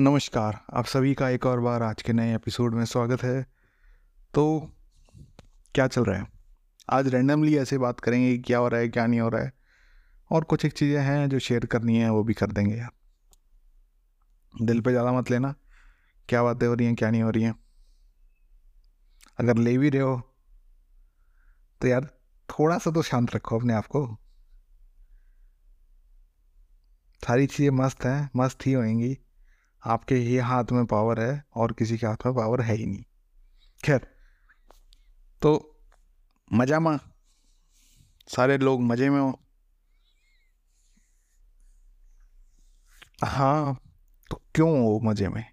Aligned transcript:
नमस्कार, 0.00 0.58
आप 0.72 0.84
सभी 0.84 1.14
का 1.14 1.28
एक 1.28 1.46
और 1.46 1.60
बार 1.60 1.82
आज 1.82 2.02
के 2.02 2.12
नए 2.12 2.34
एपिसोड 2.34 2.74
में 2.74 2.84
स्वागत 2.84 3.22
है। 3.22 3.42
तो 4.34 4.44
क्या 5.74 5.86
चल 5.86 6.04
रहा 6.04 6.18
है? 6.18 6.26
आज 6.88 7.08
रैंडमली 7.08 7.56
ऐसे 7.58 7.78
बात 7.78 8.00
करेंगे 8.00 8.38
क्या 8.38 8.58
हो 8.58 8.68
रहा 8.68 8.80
है, 8.80 8.88
क्या 8.88 9.06
नहीं 9.06 9.20
हो 9.20 9.28
रहा 9.28 9.42
है, 9.42 9.52
और 10.30 10.44
कुछ 10.44 10.64
एक 10.64 10.72
चीज़ें 10.72 11.00
हैं 11.02 11.28
जो 11.28 11.38
शेयर 11.38 11.66
करनी 11.66 11.98
है, 11.98 12.10
वो 12.10 12.22
भी 12.24 12.34
कर 12.34 12.52
देंगे 12.52 12.76
यार। 12.76 12.90
दिल 14.54 14.80
पे 14.80 14.90
ज़्यादा 14.90 15.12
मत 15.12 15.30
लेना, 15.30 15.54
क्या 16.28 16.42
बातें 16.42 16.66
हो 16.66 16.74
रही 16.74 16.86
हैं, 16.86 16.96
क्या 16.96 17.10
नहीं 17.10 17.22
हो 17.22 17.30
रही 17.30 17.42
हैं। 17.42 17.54
अगर 19.38 19.58
ले 19.58 19.78
भी 19.78 19.90
रहे 19.90 20.02
हो 20.02 20.20
तो 21.80 21.88
यार 21.88 22.10
थोड़ा 22.48 22.78
सा 22.78 22.90
तो 22.90 23.02
शांत 23.04 23.34
रखो 23.34 23.58
अपने 23.58 23.74
आप 23.74 23.86
को। 23.86 24.06
सारी 27.22 27.46
चीज़ें 27.46 27.70
मस्त 27.76 28.04
हैं, 28.04 28.30
मस्त 28.36 28.66
ही 28.66 28.72
होंगी। 28.72 29.18
आपके 29.84 30.14
ही 30.14 30.36
हाथ 30.36 30.64
में 30.72 30.86
पावर 30.86 31.20
है 31.20 31.44
और 31.54 31.72
किसी 31.72 31.98
के 31.98 32.06
हाथ 32.06 32.16
में 32.26 32.34
पावर 32.34 32.60
है 32.60 32.74
ही 32.74 32.86
नहीं। 32.86 33.04
खैर 33.84 34.06
तो 35.42 35.80
मज़ा 36.52 36.80
में। 36.80 36.98
सारे 38.28 38.58
लोग 38.58 38.82
मज़े 38.82 39.10
में 39.10 39.20
हो। 39.20 39.40
हाँ 43.24 43.78
तो 44.30 44.42
क्यों 44.54 44.80
हो 44.80 45.00
मज़े 45.04 45.28
में? 45.28 45.44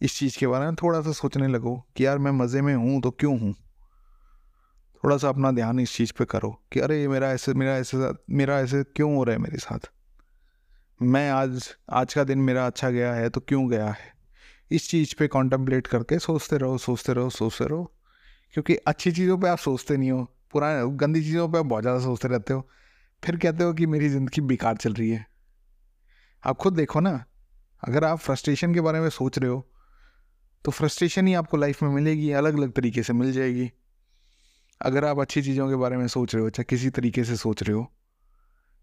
इस 0.00 0.18
चीज़ 0.18 0.38
के 0.38 0.46
बारे 0.46 0.66
में 0.66 0.74
थोड़ा 0.74 1.00
सा 1.00 1.12
सोचने 1.12 1.48
लगो 1.48 1.86
कि 1.96 2.06
यार 2.06 2.18
मैं 2.18 2.30
मज़े 2.30 2.62
में 2.62 2.74
हूँ 2.74 3.02
तो 3.02 3.10
क्यों 3.10 3.40
हूँ? 3.40 3.54
थोड़ा 5.04 5.16
सा 5.16 5.28
अपना 5.28 5.50
ध्यान 5.50 5.80
इस 5.80 5.96
चीज़ 5.96 6.12
पे 6.18 6.24
करो 6.24 6.62
कि 6.72 6.80
अरे, 6.80 7.08
मेरा 7.08 7.32
ऐसे 7.32 7.54
मेरा 7.54 7.76
ऐसे 7.76 7.96
मेरा 8.30 8.58
ऐसे 8.60 8.84
क्यों 8.84 9.16
हो 9.16 9.24
रहा 9.24 9.36
है 9.36 9.42
मेरे 9.42 9.58
साथ? 9.58 9.93
मैं 11.00 11.28
आज 11.30 11.68
आज 11.90 12.14
का 12.14 12.22
दिन 12.24 12.38
मेरा 12.38 12.66
अच्छा 12.66 12.88
गया 12.90 13.12
है 13.14 13.28
तो 13.28 13.40
क्यों 13.40 13.68
गया 13.70 13.86
है? 13.86 14.12
इस 14.70 14.88
चीज़ 14.90 15.14
पे 15.18 15.26
कॉन्टम्पलेट 15.28 15.86
करके 15.86 16.18
सोचते 16.18 16.58
रहो 16.58 16.76
सोचते 16.78 17.12
रहो 17.12 17.30
सोचते 17.30 17.64
रहो। 17.64 17.84
क्योंकि 18.54 18.74
अच्छी 18.76 19.12
चीज़ों 19.12 19.38
पे 19.38 19.48
आप 19.48 19.58
सोचते 19.58 19.96
नहीं 19.96 20.10
हो 20.10 20.22
पुराने 20.52 20.96
गंदी 20.96 21.22
चीज़ों 21.22 21.48
पे 21.48 21.58
आप 21.58 21.66
बहुत 21.66 21.82
ज़्यादा 21.82 22.00
सोचते 22.00 22.28
रहते 22.28 22.52
हो। 22.52 22.68
फिर 23.22 23.36
कहते 23.36 23.64
हो 23.64 23.72
कि 23.72 23.86
मेरी 23.86 24.08
ज़िंदगी 24.08 24.40
बेकार 24.42 24.76
चल 24.76 24.92
रही 24.92 25.10
है। 25.10 25.26
आप 26.44 26.56
खुद 26.56 26.74
देखो 26.74 27.00
ना, 27.00 27.24
अगर 27.82 28.04
आप 28.04 28.18
फ्रस्ट्रेशन 28.18 28.74
के 28.74 28.80
बारे 28.80 29.00
में 29.00 29.08
सोच 29.10 29.38
रहे 29.38 29.50
हो 29.50 29.66
तो 30.64 30.70
फ्रस्ट्रेशन 30.70 31.26
ही 31.26 31.34
आपको 31.34 31.56
लाइफ 31.56 31.82
में 31.82 31.90
मिलेगी 31.90 32.30
अलग 32.32 32.58
अलग 32.58 32.72
तरीके 32.72 33.02
से 33.02 33.12
मिल 33.12 33.32
जाएगी। 33.32 33.70
अगर 34.80 35.04
आप 35.04 35.18
अच्छी 35.18 35.42
चीज़ों 35.42 35.68
के 35.68 35.76
बारे 35.76 35.96
में 35.96 36.06
सोच 36.08 36.34
रहे 36.34 36.42
हो, 36.42 36.50
चाहे 36.50 36.64
किसी 36.64 36.90
तरीके 36.90 37.24
से 37.24 37.36
सोच 37.36 37.62
रहे 37.62 37.72
हो 37.72 37.90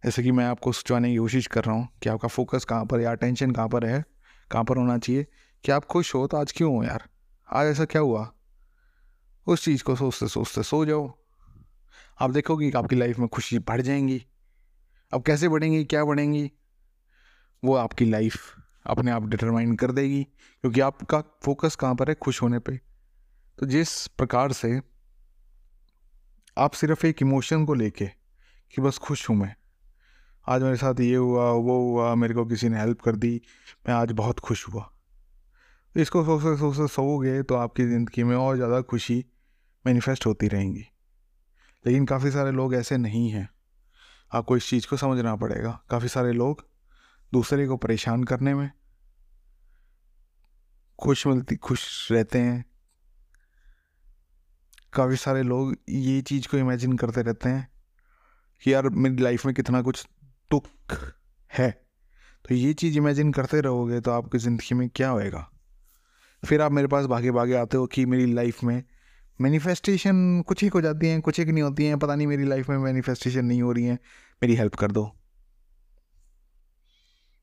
जैसे 0.06 0.24
कि 0.24 0.32
मैं 0.32 0.46
आपको 0.46 0.72
सोचवाने 0.72 1.12
की 1.12 1.18
कोशिश 1.18 1.48
कर 1.48 1.64
रहा 1.64 1.76
हूँ 1.76 1.90
कि 2.04 2.10
आपका 2.10 2.28
फोकस 2.28 2.66
कहाँ 2.66 2.86
पर 2.86 3.02
या 3.02 3.14
टेंशन 3.14 3.52
कहाँ 3.52 3.70
पर 3.70 3.86
है, 3.86 4.06
कहाँ 4.52 4.64
पर 4.64 4.78
होना 4.78 4.98
चाहिए 4.98 5.28
कि 5.64 5.72
आप 5.72 5.86
खुश 5.86 6.16
हो 6.16 6.28
तो 6.28 6.38
आज 6.38 6.52
क्यों 6.52 6.76
हो 6.76 6.84
यार? 6.84 7.10
आज 7.54 7.68
ऐसा 7.68 7.86
क्या 7.86 8.02
हुआ? 8.02 8.34
उस 9.48 9.66
चीज़ 9.66 9.84
को 9.84 9.96
सोचते 9.96 10.28
सोचते 10.28 10.64
सो 10.64 10.86
जाओ। 10.86 11.18
आप 12.20 12.30
देखोगे 12.32 12.72
कि 12.72 12.78
आपकी 12.78 12.96
लाइफ 12.96 13.20
में 13.20 13.28
खुशी 13.28 13.60
बढ़ 13.60 13.82
जाएँगी। 13.82 14.26
अब 15.14 15.24
कैसे 15.24 15.50
बढ़ेंगी, 15.50 15.86
क्या 15.86 16.06
बढ़ेंगी? 16.06 16.52
वो 17.64 17.76
आपकी 17.76 18.06
लाइफ 18.06 18.36
अपने 18.86 19.12
आप 19.12 19.24
डिटरमाइन 19.28 19.76
कर 19.76 19.92
देगी, 19.92 20.24
क्योंकि 20.62 20.80
आपका 20.80 21.24
फोकस 21.44 21.76
कहाँ 21.76 21.96
पर 21.96 22.10
है? 22.10 22.16
खुश 22.16 22.42
होने 22.42 22.60
पे। 22.60 22.82
तो 23.60 23.66
जिस 23.66 24.08
प्रकार 24.08 24.52
से 24.52 24.82
आप 26.58 26.72
सिर्फ़ 26.72 27.06
एक 27.06 27.22
इमोशन 27.22 27.66
को 27.66 27.74
लेके 27.74 28.06
कि 28.76 28.82
बस 28.82 28.98
खुश 28.98 29.30
हूँ 29.30 29.36
मैं 29.36 29.56
आज 30.48 30.64
मेरे 30.64 30.76
साथ 30.76 31.00
ये 31.00 31.16
हुआ, 31.16 31.52
वो 31.52 31.92
हुआ, 31.92 32.16
मेरे 32.16 32.34
को 32.34 32.46
किसी 32.46 32.70
ने 32.70 32.80
हेल्प 32.80 33.02
कर 33.02 33.16
दी, 33.16 33.42
मैं 33.88 33.96
आज 33.96 34.12
बहुत 34.12 34.40
खुश 34.40 34.68
हुआ। 34.68 34.92
इसको 35.96 36.24
सोचते 36.26 36.58
सोचते 36.58 36.88
सोओगे 36.88 37.44
तो 37.44 37.56
आपकी 37.56 37.84
ज़िंदगी 37.84 38.24
में 38.24 38.36
और 38.36 38.56
ज़्यादा 38.56 38.82
खुशी 38.82 39.26
मैनिफेस्ट 39.86 40.26
होती 40.26 40.48
रहेंगी। 40.48 40.86
लेकिन 41.86 42.06
काफ़ी 42.06 42.32
सारे 42.32 42.52
लोग 42.52 42.76
ऐसे 42.76 42.98
नहीं 42.98 43.30
हैं। 43.30 43.50
आपको 44.32 44.58
इस 44.58 44.70
चीज़ 44.70 44.88
को 44.88 44.98
समझना 44.98 45.36
पड़ेगा। 45.36 45.82
काफ़ी 45.90 46.08
सारे 46.08 46.34
लोग 46.34 46.66
दूसरे 47.34 47.68
को 47.68 47.78
परेशान 47.78 48.24
करने 48.24 48.54
में 48.54 48.72
खुश 51.00 51.28
मिलती, 51.28 51.56
खुश 51.56 52.12
रहते 52.12 52.40
हैं। 52.40 52.66
काफ़ी 54.94 55.16
सारे 55.16 55.44
लोग 55.44 55.76
ये 55.90 56.22
चीज़ 56.22 56.48
को 56.48 56.58
इमेजिन 56.58 56.98
करते 56.98 57.22
रहते 57.22 57.50
हैं 57.50 57.68
कि 58.64 58.74
यार 58.74 58.90
मेरी 58.90 59.24
लाइफ 59.24 59.46
में 59.46 59.56
कितना 59.56 59.82
कुछ 59.82 60.08
दुख 60.52 61.14
है। 61.52 61.70
तो 62.46 62.56
ये 62.56 62.74
चीज़ 62.74 62.98
इमेजिन 62.98 63.32
करते 63.32 63.62
रहोगे 63.62 64.00
तो 64.00 64.12
आपकी 64.12 64.38
ज़िंदगी 64.38 64.76
में 64.76 64.90
क्या 64.90 65.10
होएगा? 65.10 65.48
फिर 66.44 66.62
आप 66.62 66.72
मेरे 66.72 66.88
पास 66.88 67.06
भागे 67.06 67.32
भागे 67.32 67.56
आते 67.56 67.78
हो 67.78 67.86
कि 67.86 68.06
मेरी 68.06 68.34
लाइफ 68.34 68.64
में 68.64 68.84
मैनिफेस्टेशन 69.42 70.44
कुछ 70.48 70.64
एक 70.64 70.74
हो 70.74 70.82
जाती 70.82 71.08
हैं, 71.08 71.22
कुछ 71.22 71.40
एक 71.40 71.48
नहीं 71.48 71.64
होती 71.64 71.86
हैं, 71.86 72.00
पता 72.00 72.16
नहीं 72.16 72.28
मेरी 72.28 72.46
लाइफ 72.46 72.70
में 72.70 72.78
मैनिफेस्टेशन 72.78 73.46
नहीं 73.46 73.62
हो 73.62 73.72
रही 73.72 73.86
हैं, 73.86 74.00
मेरी 74.44 74.56
हेल्प 74.56 74.76
कर 74.76 74.92
दो। 74.92 75.04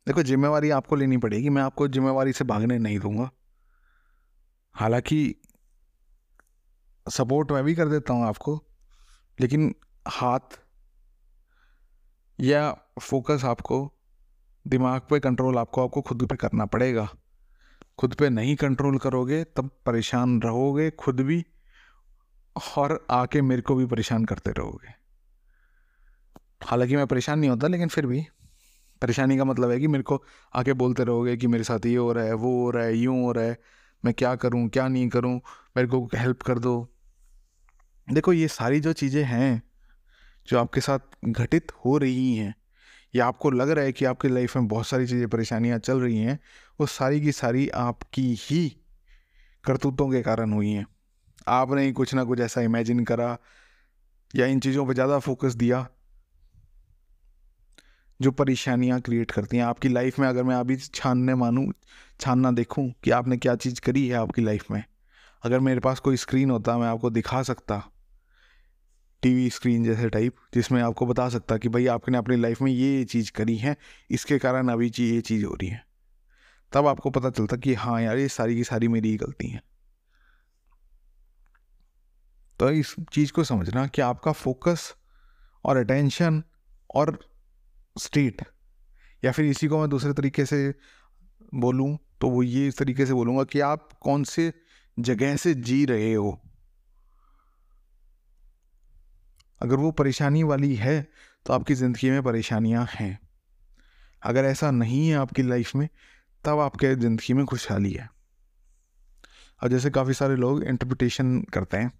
देखो, 0.06 0.22
जिम्मेवारी 0.22 0.70
आपको 0.70 0.96
लेनी 0.96 1.16
पड़ेगी, 1.16 1.48
मैं 1.48 1.62
आपको 1.62 1.88
जिम्मेवारी 1.88 2.32
से 2.32 2.44
भागने 2.44 2.78
नहीं 2.78 2.98
दूँगा। 2.98 3.30
हालाँकि 4.74 5.34
सपोर्ट 7.10 7.52
मैं 7.52 7.64
भी 7.64 7.74
कर 7.74 7.88
देता 7.88 8.12
हूँ 8.12 8.26
आपको, 8.26 8.64
लेकिन 9.40 9.74
हाथ 10.08 10.58
या 12.40 12.76
फोकस 12.98 13.42
आपको, 13.44 13.92
दिमाग 14.66 15.00
पे 15.00 15.20
कंट्रोल 15.20 15.58
आपको 15.58 15.84
आपको 15.84 16.00
खुद 16.00 16.26
पे 16.26 16.36
करना 16.36 16.66
पड़ेगा। 16.66 17.08
खुद 17.98 18.14
पे 18.14 18.28
नहीं 18.28 18.56
कंट्रोल 18.56 18.98
करोगे, 18.98 19.44
तब 19.44 19.70
परेशान 19.86 20.42
रहोगे 20.42 20.90
खुद 20.90 21.20
भी 21.20 21.46
और 22.78 23.06
आके 23.10 23.42
मेरे 23.42 23.62
को 23.62 23.74
भी 23.74 23.86
परेशान 23.86 24.24
करते 24.24 24.50
रहोगे। 24.50 24.88
हालाँकि 26.64 26.96
मैं 26.96 27.06
परेशान 27.06 27.38
नहीं 27.38 27.50
होता, 27.50 27.66
लेकिन 27.66 27.88
फिर 27.88 28.06
भी। 28.06 28.26
परेशानी 29.02 29.36
का 29.36 29.44
मतलब 29.44 29.70
है 29.70 29.80
कि 29.80 29.86
मेरे 29.86 30.02
को 30.02 30.24
आके 30.54 30.72
बोलते 30.72 31.04
रहोगे 31.04 31.36
कि 31.36 31.46
मेरे 31.46 31.64
साथ 31.64 31.86
ये 31.86 31.96
हो 31.96 32.12
रहा 32.12 32.24
है, 32.24 32.32
वो 32.32 32.64
हो 32.64 32.70
रहा 32.70 32.84
है, 32.84 32.96
यूँ 32.96 33.22
हो 33.22 33.32
रहा 33.32 33.44
है, 33.44 33.58
मैं 34.04 34.14
क्या 34.14 34.36
करूँ, 34.36 34.68
क्या 34.68 34.88
नहीं 34.88 35.08
करूँ, 35.08 35.40
मेरे 35.76 35.88
को 35.88 36.10
हेल्प 36.14 36.42
कर 36.42 36.58
दो। 36.58 36.94
देखो, 38.12 38.32
ये 38.32 38.48
सारी 38.48 38.80
जो 38.80 38.92
चीज़ें 38.92 39.24
हैं, 39.24 39.62
जो 40.48 40.58
आपके 40.58 40.80
साथ 40.80 40.98
घटित 41.24 41.72
हो 41.84 41.98
रही 41.98 42.36
हैं 42.36 42.54
या 43.14 43.26
आपको 43.26 43.50
लग 43.50 43.70
रहा 43.70 43.84
है 43.84 43.92
कि 43.92 44.04
आपकी 44.04 44.28
लाइफ 44.28 44.56
में 44.56 44.68
बहुत 44.68 44.86
सारी 44.86 45.06
चीज़ें 45.06 45.28
परेशानियाँ 45.28 45.78
चल 45.78 46.00
रही 46.00 46.18
हैं, 46.18 46.38
वो 46.80 46.86
सारी 46.86 47.20
की 47.20 47.32
सारी 47.32 47.68
आपकी 47.68 48.34
ही 48.40 48.76
करतूतों 49.64 50.10
के 50.10 50.22
कारण 50.22 50.52
हुई 50.52 50.70
हैं। 50.70 50.86
आपने 51.48 51.84
ही 51.84 51.92
कुछ 51.92 52.14
ना 52.14 52.24
कुछ 52.24 52.40
ऐसा 52.40 52.60
इमेजिन 52.60 53.04
करा 53.04 53.38
या 54.36 54.46
इन 54.46 54.60
चीज़ों 54.60 54.86
पर 54.86 54.94
ज़्यादा 54.94 55.18
फोकस 55.18 55.54
दिया 55.54 55.86
जो 58.20 58.30
परेशानियाँ 58.30 59.00
क्रिएट 59.00 59.30
करती 59.30 59.56
हैं। 59.56 59.64
आपकी 59.64 59.88
लाइफ 59.88 60.18
में 60.18 60.28
अगर 60.28 60.42
मैं 60.42 60.56
अभी 60.56 60.76
छानने 60.76 61.34
मानूँ, 61.34 61.72
छानना 62.20 62.50
देखूँ 62.50 62.92
कि 63.04 63.10
आपने 63.10 63.36
क्या 63.36 63.56
चीज़ 63.56 63.80
करी 63.80 64.08
है 64.08 64.14
आपकी 64.14 64.42
लाइफ 64.42 64.70
में? 64.70 64.84
अगर 65.42 65.60
मेरे 65.60 65.80
पास 65.80 65.98
कोई 65.98 66.16
स्क्रीन 66.16 66.50
होता, 66.50 66.78
मैं 66.78 66.86
आपको 66.86 67.10
दिखा 67.10 67.42
सकता 67.42 67.82
टीवी 69.22 69.48
स्क्रीन 69.50 69.84
जैसे 69.84 70.08
टाइप 70.08 70.36
जिसमें 70.54 70.82
आपको 70.82 71.06
बता 71.06 71.28
सकता 71.28 71.56
कि 71.56 71.68
भाई 71.68 71.86
आपने 71.86 72.18
अपनी 72.18 72.36
लाइफ 72.36 72.62
में 72.62 72.72
ये 72.72 72.96
ये 72.98 73.04
चीज़ 73.04 73.32
करी 73.32 73.56
है, 73.56 73.76
इसके 74.10 74.38
कारण 74.38 74.68
अभी 74.68 74.90
चीज़ 74.90 75.14
ये 75.14 75.20
चीज़ 75.20 75.44
हो 75.44 75.54
रही 75.54 75.68
है। 75.68 75.82
तब 76.72 76.86
आपको 76.86 77.10
पता 77.10 77.30
चलता 77.30 77.56
कि 77.56 77.74
हाँ 77.74 78.00
यार, 78.02 78.18
ये 78.18 78.28
सारी 78.28 78.56
की 78.56 78.64
सारी 78.64 78.88
मेरी 78.88 79.10
ही 79.10 79.16
गलती 79.16 79.48
है। 79.48 79.62
तो 82.60 82.70
इस 82.70 82.94
चीज़ 83.12 83.32
को 83.32 83.44
समझना 83.44 83.86
कि 83.86 84.02
आपका 84.02 84.32
फोकस 84.32 84.94
और 85.64 85.76
अटेंशन 85.76 86.42
और 86.94 87.18
स्टेट 87.96 88.42
या 89.22 89.32
फिर 89.32 89.44
इसी 89.44 89.68
को 89.68 89.78
मैं 89.80 89.88
दूसरे 89.90 90.12
तरीके 90.12 90.44
से 90.44 90.74
बोलूँ 91.54 91.96
तो 92.20 92.28
वो 92.30 92.42
ये 92.42 92.66
इस 92.68 92.78
तरीके 92.78 93.06
से 93.06 93.14
बोलूँगा 93.14 93.44
कि 93.44 93.60
आप 93.60 93.88
कौन 94.02 94.24
से 94.24 94.52
जगह 94.98 95.36
से 95.36 95.54
जी 95.54 95.84
रहे 95.84 96.12
हो। 96.14 96.40
अगर 99.62 99.76
वो 99.76 99.90
परेशानी 99.90 100.42
वाली 100.42 100.74
है 100.74 101.08
तो 101.46 101.52
आपकी 101.52 101.74
ज़िंदगी 101.74 102.10
में 102.10 102.22
परेशानियाँ 102.22 102.88
हैं। 102.90 103.18
अगर 104.22 104.44
ऐसा 104.44 104.70
नहीं 104.70 105.08
है 105.08 105.16
आपकी 105.16 105.42
लाइफ 105.42 105.74
में, 105.76 105.88
तब 106.44 106.58
आपके 106.58 106.94
ज़िंदगी 106.94 107.32
में 107.32 107.46
खुशहाली 107.46 107.92
है। 107.92 108.10
और 109.62 109.68
जैसे 109.68 109.90
काफ़ी 109.90 110.14
सारे 110.14 110.36
लोग 110.36 110.64
इंटरप्रिटेशन 110.64 111.42
करते 111.42 111.76
हैं। 111.76 111.92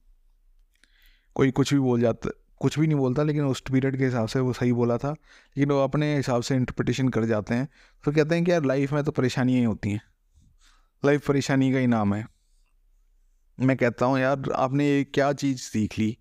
कोई 1.35 1.51
कुछ 1.51 1.75
भी 1.75 1.81
बोल 1.81 2.01
जाता, 2.01 2.31
कुछ 2.61 2.79
भी 2.79 2.87
नहीं 2.87 2.99
बोलता, 2.99 3.23
लेकिन 3.23 3.45
उस 3.45 3.61
पीरियड 3.61 3.99
के 3.99 4.05
हिसाब 4.05 4.29
से 4.29 4.41
वो 4.41 4.53
सही 4.53 4.73
बोला 4.73 4.99
था। 4.99 5.11
लेकिन 5.11 5.73
वो 5.73 5.85
अपने 5.85 6.17
हिसाब 6.17 6.43
से 6.43 6.55
इंटरप्रिटेशन 6.55 7.09
कर 7.09 7.25
जाते 7.25 7.55
हैं। 7.55 7.69
तो 8.05 8.13
कहते 8.13 8.35
हैं 8.35 8.45
कि 8.45 8.51
यार 8.51 8.65
लाइफ 8.65 8.93
में 8.93 9.05
तो 9.05 9.13
परेशानियाँ 9.13 9.59
ही 9.59 9.65
होती 9.65 9.91
हैं। 9.91 10.01
लाइफ 11.05 11.29
परेशानी 11.29 11.73
का 11.73 11.79
ही 11.79 11.87
नाम 11.87 12.15
है। 12.15 12.27
मैं 13.61 13.77
कहता 13.77 14.07
हूँ, 14.07 14.19
यार, 14.19 14.43
आपने 14.57 15.05
क्या 15.05 15.33
चीज़ 15.33 15.59
सीख 15.59 15.99
ली? 15.99 16.19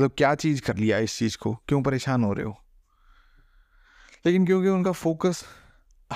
मतलब 0.00 0.12
क्या 0.18 0.34
चीज़ 0.34 0.62
कर 0.62 0.76
लिया 0.76 0.98
इस 0.98 1.18
चीज़ 1.18 1.38
को? 1.38 1.54
क्यों 1.54 1.82
परेशान 1.82 2.24
हो 2.24 2.32
रहे 2.32 2.46
हो? 2.46 2.58
लेकिन 4.26 4.46
क्योंकि 4.46 4.68
उनका 4.68 4.92
फोकस 4.92 5.44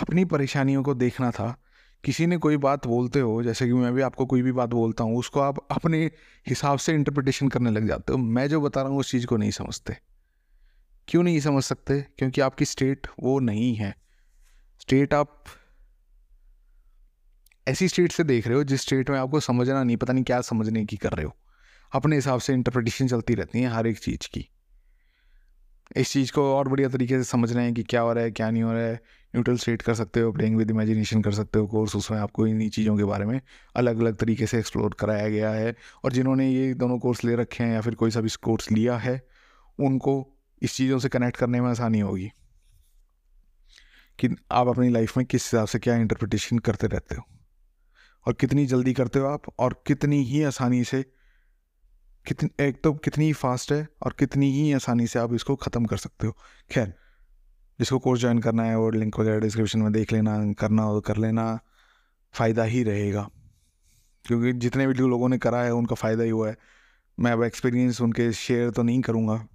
अपनी 0.02 0.24
परेशानियों 0.24 0.82
को 0.82 0.94
देखना 0.94 1.30
था, 1.30 1.62
किसी 2.04 2.26
ने 2.26 2.36
कोई 2.36 2.56
बात 2.56 2.86
बोलते 2.86 3.20
हो, 3.20 3.42
जैसे 3.42 3.66
कि 3.66 3.72
मैं 3.72 3.94
भी 3.94 4.02
आपको 4.02 4.26
कोई 4.26 4.42
भी 4.42 4.52
बात 4.52 4.68
बोलता 4.68 5.04
हूँ, 5.04 5.18
उसको 5.18 5.40
आप 5.40 5.66
अपने 5.70 6.10
हिसाब 6.48 6.78
से 6.78 6.92
इंटरप्रिटेशन 6.92 7.48
करने 7.48 7.70
लग 7.70 7.86
जाते 7.86 8.12
हो। 8.12 8.18
मैं 8.18 8.48
जो 8.48 8.60
बता 8.60 8.82
रहा 8.82 8.90
हूँ 8.90 9.00
उस 9.00 9.10
चीज़ 9.10 9.26
को 9.26 9.36
नहीं 9.36 9.50
समझते। 9.50 9.96
क्यों 11.08 11.22
नहीं 11.22 11.40
समझ 11.40 11.64
सकते? 11.64 12.00
क्योंकि 12.00 12.40
आपकी 12.40 12.64
स्टेट 12.64 13.06
वो 13.20 13.40
नहीं 13.40 13.74
है। 13.74 13.96
स्टेट 14.80 15.14
आप 15.14 15.44
ऐसी 17.68 17.88
स्टेट 17.88 18.12
से 18.12 18.24
देख 18.24 18.46
रहे 18.46 18.56
हो, 18.56 18.64
जिस 18.64 18.80
स्टेट 18.80 19.10
में 19.10 19.18
आपको 19.18 19.40
समझना 19.40 19.84
नहीं, 19.84 19.96
पता 19.96 20.12
नहीं 20.12 20.24
क्या 20.24 20.40
समझने 20.40 20.84
की 20.84 20.96
कर 20.96 21.12
रहे 21.12 21.26
हो। 21.26 21.36
अपने 21.94 22.16
हिसाब 22.16 22.40
से 22.40 22.52
इंटरप्रिटेशन 22.52 23.08
चलती 23.08 23.34
रहती 23.34 23.60
हैं 23.60 23.68
हर 23.68 23.86
एक 23.86 23.98
चीज़ 23.98 24.28
की। 24.32 24.48
इस 25.96 26.12
चीज़ 26.12 26.32
को 26.32 26.54
और 26.54 26.68
बढ़िया 26.68 26.88
तरीके 26.88 27.18
से 27.18 27.24
समझ 27.24 27.52
रहे 27.52 27.64
हैं 27.64 27.74
कि 27.74 27.82
क्या 27.82 28.00
हो 28.00 28.12
रहा 28.12 28.24
है, 28.24 28.30
क्या 28.30 28.50
नहीं 28.50 28.62
हो 28.62 28.72
रहा 28.72 28.82
है 28.82 28.94
न्यूट्रल 29.34 29.56
स्टेट 29.56 29.82
कर 29.82 29.94
सकते 29.94 30.20
हो 30.20 30.32
प्लेइंग 30.32 30.56
विद 30.56 30.70
इमेजिनेशन 30.70 31.22
कर 31.22 31.32
सकते 31.32 31.58
हो 31.58 31.66
कोर्स 31.66 31.96
उसमें 31.96 32.18
आपको 32.18 32.46
इन्हीं 32.46 32.70
चीज़ों 32.70 32.96
के 32.96 33.04
बारे 33.04 33.24
में 33.24 33.40
अलग 33.76 33.98
अलग 33.98 34.16
तरीके 34.16 34.46
से 34.46 34.58
एक्सप्लोर 34.58 34.96
कराया 35.00 35.28
गया 35.28 35.50
है। 35.50 35.76
और 36.04 36.12
जिन्होंने 36.12 36.50
ये 36.50 36.74
दोनों 36.74 36.98
कोर्स 36.98 37.24
ले 37.24 37.34
रखे 37.34 37.64
हैं 37.64 37.72
या 37.72 37.80
फिर 37.80 37.94
कोई 37.94 38.10
सा 38.10 38.20
भी 38.20 38.28
कोर्स 38.42 38.72
लिया 38.72 38.98
है, 38.98 39.26
उनको 39.80 40.38
इस 40.62 40.74
चीज़ों 40.76 40.98
से 40.98 41.08
कनेक्ट 41.08 41.36
करने 41.36 41.60
में 41.60 41.70
आसानी 41.70 42.00
होगी। 42.00 42.30
कि 44.18 44.28
आप 44.52 44.68
अपनी 44.68 44.88
लाइफ 44.88 45.16
में 45.16 45.26
किस 45.26 45.44
हिसाब 45.44 45.66
से 45.66 45.78
क्या 45.78 45.96
इंटरप्रिटेशन 45.96 46.58
करते 46.58 46.86
रहते 46.86 47.14
हो। 47.14 47.22
और 48.26 48.32
कितनी 48.32 48.66
जल्दी 48.66 48.92
करते 48.92 49.18
हो 49.18 49.26
आप 49.26 49.42
और 49.58 49.84
कितनी 49.86 50.24
ही 50.24 50.42
आसानी 50.42 50.84
से 50.84 51.04
कितनी, 52.26 52.50
एक 52.60 52.80
तो 52.84 52.92
कितनी 52.94 53.24
ही 53.24 53.32
फास्ट 53.32 53.72
है 53.72 53.86
और 54.02 54.14
कितनी 54.18 54.50
ही 54.52 54.72
आसानी 54.72 55.06
से 55.06 55.18
आप 55.18 55.34
इसको 55.34 55.56
ख़त्म 55.56 55.84
कर 55.84 55.96
सकते 55.96 56.26
हो। 56.26 56.36
खैर, 56.70 56.92
जिसको 57.78 57.98
कोर्स 57.98 58.20
ज्वाइन 58.20 58.38
करना 58.38 58.62
है 58.62 58.76
वो 58.78 58.90
लिंक 58.90 59.18
वगैरह 59.20 59.40
डिस्क्रिप्शन 59.40 59.78
में 59.78 59.92
देख 59.92 60.12
लेना, 60.12 60.52
करना 60.52 60.82
हो 60.82 60.94
तो 60.94 61.00
कर 61.00 61.16
लेना, 61.16 61.58
फ़ायदा 62.34 62.64
ही 62.64 62.82
रहेगा। 62.82 63.28
क्योंकि 64.24 64.52
जितने 64.52 64.86
भी 64.86 64.94
लोगों 64.94 65.28
ने 65.28 65.38
करा 65.38 65.62
है, 65.62 65.72
उनका 65.72 65.94
फ़ायदा 65.94 66.22
ही 66.22 66.30
हुआ 66.30 66.48
है। 66.48 66.56
मैं 67.18 67.32
अब 67.32 67.42
एक्सपीरियंस 67.42 68.00
उनके 68.00 68.32
शेयर 68.32 68.70
तो 68.70 68.82
नहीं 68.82 69.00
करूँगा। 69.00 69.46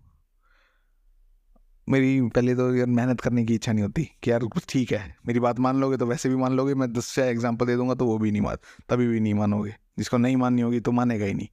मेरी 1.87 2.21
पहले 2.21 2.55
तो 2.55 2.73
यार 2.75 2.87
मेहनत 2.87 3.21
करने 3.21 3.43
की 3.45 3.55
इच्छा 3.55 3.71
नहीं 3.71 3.83
होती 3.83 4.03
कि 4.23 4.31
यार 4.31 4.43
कुछ 4.45 4.65
ठीक 4.69 4.91
है, 4.91 5.15
मेरी 5.27 5.39
बात 5.39 5.59
मान 5.59 5.79
लोगे 5.79 5.97
तो 5.97 6.05
वैसे 6.05 6.29
भी 6.29 6.35
मान 6.35 6.53
लोगे, 6.53 6.73
मैं 6.73 6.91
दस 6.93 7.05
से 7.05 7.23
एग्ज़ाम्पल 7.23 7.65
दे 7.65 7.75
दूँगा 7.75 7.93
तो 7.95 8.05
वो 8.05 8.17
भी 8.17 8.31
नहीं 8.31 8.41
मान, 8.41 8.57
तभी 8.89 9.07
भी 9.07 9.19
नहीं 9.19 9.33
मानोगे। 9.33 9.75
जिसको 9.97 10.17
नहीं 10.17 10.35
माननी 10.37 10.61
होगी 10.61 10.79
तो 10.79 10.91
मानेगा 10.91 11.25
ही 11.25 11.33
नहीं। 11.33 11.47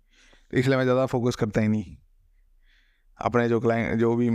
इसलिए 0.53 0.77
मैं 0.77 0.85
ज़्यादा 0.85 1.07
फोकस 1.07 1.37
करता 1.37 1.61
ही 1.61 1.69
नहीं। 1.69 1.97
अपने 3.19 3.49
जो 3.49 3.61
क्लाइंट 3.61 3.99
जो 4.01 4.15
भी 4.17 4.29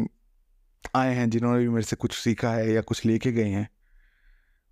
आए 0.96 1.14
हैं, 1.16 1.30
जिन्होंने 1.30 1.60
भी 1.60 1.70
मेरे 1.70 1.84
से 1.84 1.96
कुछ 1.96 2.14
सीखा 2.14 2.52
है 2.52 2.72
या 2.72 2.82
कुछ 2.82 3.06
लेके 3.06 3.32
गए 3.32 3.50
हैं 3.50 3.70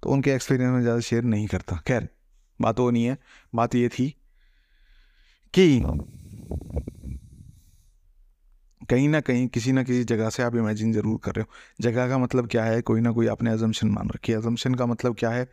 तो 0.04 0.10
उनके 0.10 0.32
एक्सपीरियंस 0.32 0.74
में 0.74 0.82
ज़्यादा 0.82 1.00
शेयर 1.02 1.24
नहीं 1.26 1.48
करता। 1.48 1.76
खैर, 1.88 2.08
बात 2.60 2.80
वो 2.80 2.90
नहीं 2.92 3.06
है, 3.06 3.18
बात 3.56 3.76
ये 3.76 3.90
थी 3.90 4.10
कि 5.54 5.84
कहीं 8.82 9.08
ना 9.10 9.20
कहीं, 9.22 9.48
किसी 9.48 9.72
ना 9.72 9.84
किसी 9.84 10.04
जगह 10.04 10.30
से 10.30 10.44
आप 10.44 10.56
इमेजिन 10.56 10.94
ज़रूर 10.94 11.20
कर 11.24 11.36
रहे 11.36 11.44
हो। 11.44 11.84
जगह 11.84 12.08
का 12.10 12.18
मतलब 12.18 12.48
क्या 12.48 12.64
है? 12.64 12.82
कोई 12.82 13.02
ना 13.02 13.12
कोई 13.12 13.28
आपने 13.28 13.54
एजम्पन 13.54 13.90
मान 13.90 14.10
रखी 14.10 14.32
है। 14.32 14.38
एजम्पन 14.38 14.76
का 14.76 14.86
मतलब 14.86 15.16
क्या 15.16 15.30
है? 15.30 15.48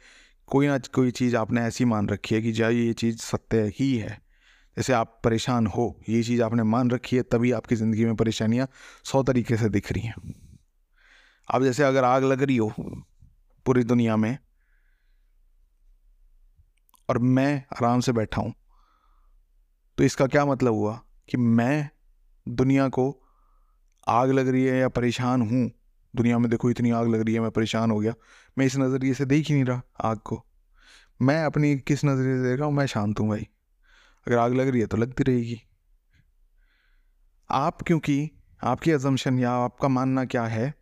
कोई 0.49 0.67
ना, 0.67 0.79
कोई 0.95 1.11
चीज़ 1.11 1.37
आपने 1.37 1.63
ऐसी 1.63 1.85
मान 1.85 2.09
रखी 2.09 2.35
है 2.35 2.41
कि 2.43 2.53
जा 2.53 2.69
ये 2.69 2.93
चीज़ 2.93 3.19
सत्य 3.19 3.73
ही 3.79 3.97
है। 3.97 4.19
जैसे 4.77 4.93
आप 4.93 5.21
परेशान 5.25 5.67
हो, 5.67 5.95
ये 6.09 6.23
चीज़ 6.23 6.43
आपने 6.43 6.63
मान 6.65 6.91
रखी 6.91 7.17
है, 7.17 7.23
तभी 7.23 7.53
आपकी 7.53 7.77
ज़िंदगी 7.77 8.05
में 8.05 8.17
परेशानियाँ 8.17 8.69
सौ 9.05 9.23
तरीके 9.23 9.57
से 9.57 9.69
दिख 9.69 9.93
रही 9.93 10.03
हैं। 10.03 10.15
अब 11.49 11.65
जैसे 11.65 11.83
अगर 11.85 12.05
आग 12.05 12.25
लग 12.25 12.43
रही 12.43 12.57
हो 12.57 12.73
पूरी 13.67 13.85
दुनिया 13.85 14.17
में, 14.17 14.37
और 17.09 17.19
मैं 17.19 17.57
आराम 17.75 18.01
से 18.01 18.13
बैठा 18.13 18.43
हूँ 18.43 18.53
तो 19.99 20.05
इसका 20.05 20.27
क्या 20.27 20.45
मतलब 20.47 20.73
हुआ 20.73 21.01
कि 21.29 21.37
मैं 21.37 21.89
दुनिया 22.47 22.89
को 22.89 23.05
आग 24.07 24.31
लग 24.31 24.49
रही 24.49 24.65
है 24.65 24.79
या 24.79 24.89
परेशान 24.89 25.43
हूँ? 25.43 25.71
दुनिया 26.15 26.39
में 26.39 26.51
देखो 26.51 26.71
इतनी 26.71 26.91
आग 26.91 27.09
लग 27.09 27.21
रही 27.21 27.35
है, 27.35 27.41
मैं 27.41 27.51
परेशान 27.51 27.91
हो 27.91 27.99
गया। 27.99 28.15
मैं 28.57 28.67
इस 28.67 28.77
नज़रिए 28.77 29.15
से 29.15 29.25
देख 29.25 29.47
ही 29.49 29.55
नहीं 29.55 29.65
रहा 29.65 29.83
आग 30.03 30.19
को। 30.19 30.43
मैं 31.21 31.43
अपनी 31.45 31.77
किस 31.79 32.05
नज़रिए 32.05 32.37
से 32.37 32.43
देख 32.43 32.59
रहा 32.59 32.69
हूँ? 32.69 32.75
मैं 32.75 32.87
शांत 32.87 33.21
हूँ 33.21 33.29
भाई। 33.29 33.47
अगर 34.27 34.39
आग 34.39 34.55
लग 34.55 34.69
रही 34.69 34.81
है 34.81 34.87
तो 34.87 34.97
लगती 34.97 35.23
रहेगी। 35.23 35.61
आप 37.51 37.83
क्योंकि 37.83 38.31
आपकी 38.65 38.91
एजम्पन 38.91 39.39
या 39.39 39.51
आपका 39.51 39.89
मानना 39.89 40.25
क्या 40.25 40.45
है? 40.45 40.75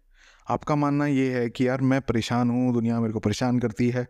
आपका 0.51 0.75
मानना 0.77 1.07
ये 1.07 1.33
है 1.35 1.51
कि 1.51 1.69
यार 1.69 1.81
मैं 1.81 2.01
परेशान 2.01 2.51
हूँ, 2.51 2.73
दुनिया 2.73 3.01
मेरे 3.01 3.13
को 3.13 3.21
परेशान 3.21 3.59
करती 3.59 3.91
है, 3.91 4.07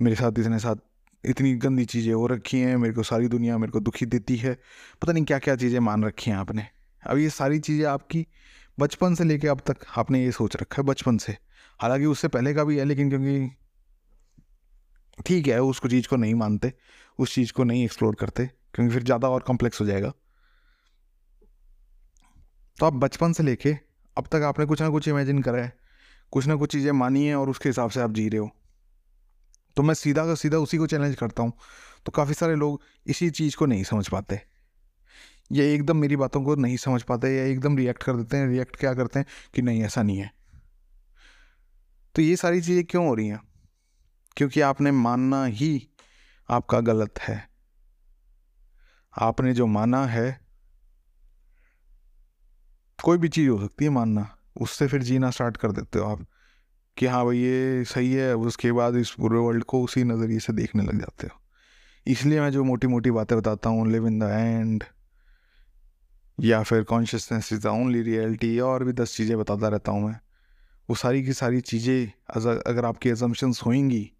मेरे 0.00 0.16
साथ 0.16 0.38
इतने 0.38 0.58
साथ 0.58 0.76
इतनी 1.24 1.54
गंदी 1.54 1.84
चीज़ें 1.84 2.12
हो 2.14 2.26
रखी 2.26 2.60
हैं, 2.60 2.76
मेरे 2.76 2.94
को 2.94 3.02
सारी 3.02 3.28
दुनिया 3.28 3.58
मेरे 3.58 3.72
को 3.72 3.80
दुखी 3.80 4.06
देती 4.06 4.36
है। 4.36 4.54
पता 5.02 5.12
नहीं 5.12 5.24
क्या 5.24 5.38
क्या 5.38 5.56
चीज़ें 5.56 5.78
मान 5.80 6.04
रखी 6.04 6.30
हैं 6.30 6.38
आपने। 6.38 6.66
अब 7.02 7.18
ये 7.18 7.30
सारी 7.30 7.58
चीज़ें 7.58 7.86
आपकी 7.86 8.26
बचपन 8.80 9.14
से 9.14 9.24
लेके 9.24 9.48
अब 9.48 9.60
तक 9.60 9.76
आपने 9.96 10.24
ये 10.24 10.32
सोच 10.32 10.56
रखा 10.56 10.82
है 10.82 10.88
बचपन 10.88 11.18
से। 11.18 11.36
हालाँकि 11.80 12.06
उससे 12.06 12.28
पहले 12.28 12.54
का 12.54 12.64
भी 12.64 12.78
है 12.78 12.84
लेकिन 12.84 13.08
क्योंकि 13.10 13.50
ठीक 15.26 15.46
है 15.46 15.62
उसको 15.62 15.88
चीज़ 15.88 16.08
को 16.08 16.16
नहीं 16.16 16.34
मानते, 16.34 16.72
उस 17.18 17.34
चीज़ 17.34 17.52
को 17.52 17.64
नहीं 17.64 17.84
एक्सप्लोर 17.84 18.14
करते। 18.14 18.50
क्योंकि 18.74 18.94
फिर 18.94 19.02
ज़्यादा 19.02 19.28
और 19.28 19.40
कॉम्प्लेक्स 19.40 19.80
हो 19.80 19.86
जाएगा। 19.86 20.12
तो 22.78 22.86
आप 22.86 22.92
बचपन 22.92 23.32
से 23.32 23.42
लेके 23.42 23.76
अब 24.18 24.26
तक 24.26 24.42
आपने 24.42 24.66
कुछ 24.66 24.82
ना 24.82 24.88
कुछ 24.88 25.08
इमेजिन 25.08 25.42
करा 25.42 25.62
है। 25.62 25.78
कुछ 26.30 26.46
ना 26.46 26.54
कुछ 26.54 26.72
चीज़ें 26.72 26.92
मानी 26.92 27.26
है 27.26 27.36
और 27.36 27.50
उसके 27.50 27.68
हिसाब 27.68 27.90
से 27.90 28.00
आप 28.00 28.12
जी 28.12 28.28
रहे 28.28 28.40
हो। 28.40 28.50
तो 29.76 29.82
मैं 29.82 29.94
सीधा 29.94 30.26
का 30.26 30.34
सीधा 30.34 30.58
उसी 30.58 30.78
को 30.78 30.86
चैलेंज 30.86 31.14
करता 31.14 31.42
हूँ। 31.42 31.52
तो 32.06 32.12
काफ़ी 32.12 32.34
सारे 32.34 32.54
लोग 32.54 32.82
इसी 33.06 33.30
चीज़ 33.30 33.56
को 33.56 33.66
नहीं 33.66 33.84
समझ 33.84 34.08
पाते। 34.08 34.40
या 35.52 35.64
एकदम 35.64 35.96
मेरी 35.96 36.16
बातों 36.16 36.42
को 36.42 36.54
नहीं 36.54 36.76
समझ 36.76 37.02
पाते 37.02 37.36
या 37.36 37.44
एकदम 37.44 37.76
रिएक्ट 37.76 38.02
कर 38.02 38.16
देते 38.16 38.36
हैं। 38.36 38.48
रिएक्ट 38.48 38.76
क्या 38.76 38.94
करते 38.94 39.18
हैं 39.18 39.26
कि 39.54 39.62
नहीं, 39.62 39.82
ऐसा 39.82 40.02
नहीं 40.02 40.18
है। 40.18 40.32
तो 42.14 42.22
ये 42.22 42.36
सारी 42.36 42.60
चीज़ें 42.60 42.84
क्यों 42.84 43.06
हो 43.06 43.14
रही 43.14 43.26
हैं? 43.26 43.40
क्योंकि 44.36 44.60
आपने 44.60 44.90
मानना 44.90 45.44
ही 45.44 45.88
आपका 46.50 46.80
गलत 46.80 47.18
है। 47.18 47.53
आपने 49.14 49.52
जो 49.54 49.66
माना 49.66 50.04
है, 50.06 50.40
कोई 52.98 53.18
भी 53.18 53.28
चीज़ 53.28 53.48
हो 53.48 53.58
सकती 53.60 53.84
है 53.84 53.90
मानना, 53.90 54.26
उससे 54.56 54.86
फिर 54.88 55.02
जीना 55.02 55.30
स्टार्ट 55.30 55.56
कर 55.56 55.72
देते 55.72 55.98
हो 55.98 56.04
आप 56.06 56.26
कि 56.96 57.06
हाँ 57.06 57.24
भाई 57.24 57.38
ये 57.38 57.84
सही 57.84 58.12
है 58.12 58.34
उसके 58.36 58.72
बाद 58.72 58.96
इस 58.96 59.10
पूरे 59.10 59.38
वर्ल्ड 59.38 59.64
को 59.64 59.82
उसी 59.82 60.04
नज़रिए 60.04 60.38
से 60.38 60.52
देखने 60.52 60.82
लग 60.82 61.00
जाते 61.00 61.26
हो। 61.26 61.40
इसलिए 62.06 62.40
मैं 62.40 62.50
जो 62.50 62.64
मोटी 62.64 62.86
मोटी 62.86 63.10
बातें 63.10 63.36
बताता 63.38 63.70
हूँ 63.70 63.90
लिव 63.92 64.06
इन 64.06 64.18
द 64.18 64.30
एंड 64.30 64.84
या 66.38 66.62
फिर 66.62 66.82
consciousness 66.82 67.52
is 67.52 67.62
the 67.62 67.66
only 67.66 68.02
reality 68.02 68.58
और 68.60 68.84
भी 68.84 68.92
दस 68.92 69.16
चीज़ें 69.16 69.36
बताता 69.38 69.68
रहता 69.68 69.92
हूँ 69.92 70.06
मैं। 70.06 70.18
वो 70.88 70.96
सारी 70.96 71.22
की 71.24 71.32
सारी 71.32 71.60
चीज़ें 71.60 72.06
अगर 72.36 72.84
आपकी 72.84 73.08
एजम्पन्स 73.08 73.62
होंगी 73.62 74.10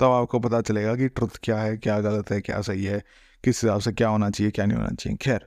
तब 0.00 0.06
आपको 0.06 0.38
पता 0.38 0.60
चलेगा 0.60 0.96
कि 0.96 1.08
ट्रुथ 1.08 1.28
क्या 1.42 1.58
है, 1.58 1.76
क्या 1.76 2.00
गलत 2.00 2.30
है, 2.30 2.40
क्या 2.40 2.60
सही 2.60 2.84
है, 2.84 3.04
किस 3.44 3.64
हिसाब 3.64 3.80
से 3.80 3.92
क्या 3.92 4.08
होना 4.08 4.30
चाहिए, 4.30 4.50
क्या 4.50 4.66
नहीं 4.66 4.78
होना 4.78 4.90
चाहिए। 4.90 5.16
खैर, 5.16 5.46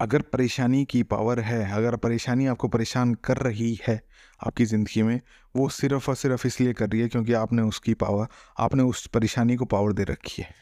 अगर 0.00 0.22
परेशानी 0.22 0.84
की 0.84 1.02
पावर 1.02 1.40
है, 1.40 1.72
अगर 1.72 1.96
परेशानी 1.96 2.46
आपको 2.46 2.68
परेशान 2.68 3.14
कर 3.14 3.36
रही 3.36 3.80
है 3.88 4.02
आपकी 4.46 4.64
ज़िंदगी 4.64 5.02
में, 5.02 5.20
वो 5.56 5.68
सिर्फ़ 5.68 6.10
और 6.10 6.16
सिर्फ़ 6.16 6.46
इसलिए 6.46 6.72
कर 6.72 6.88
रही 6.90 7.00
है 7.00 7.08
क्योंकि 7.08 7.32
आपने 7.32 7.62
उसकी 7.62 7.94
पावर, 7.94 8.26
आपने 8.58 8.82
उस 8.82 9.06
परेशानी 9.06 9.56
को 9.56 9.64
पावर 9.64 9.92
दे 9.92 10.04
रखी 10.04 10.42
है। 10.42 10.54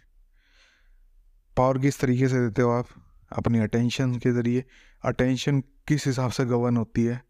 पावर 1.57 1.79
किस 1.79 2.01
तरीके 2.01 2.29
से 2.29 2.41
देते 2.41 2.63
हो 2.63 2.71
आप? 2.71 2.87
अपनी 3.33 3.59
अटेंशन 3.59 4.15
के 4.19 4.33
ज़रिए। 4.33 4.65
अटेंशन 5.05 5.61
किस 5.61 6.07
हिसाब 6.07 6.31
से 6.31 6.45
गवर्न 6.45 6.77
होती 6.77 7.05
है? 7.05 7.23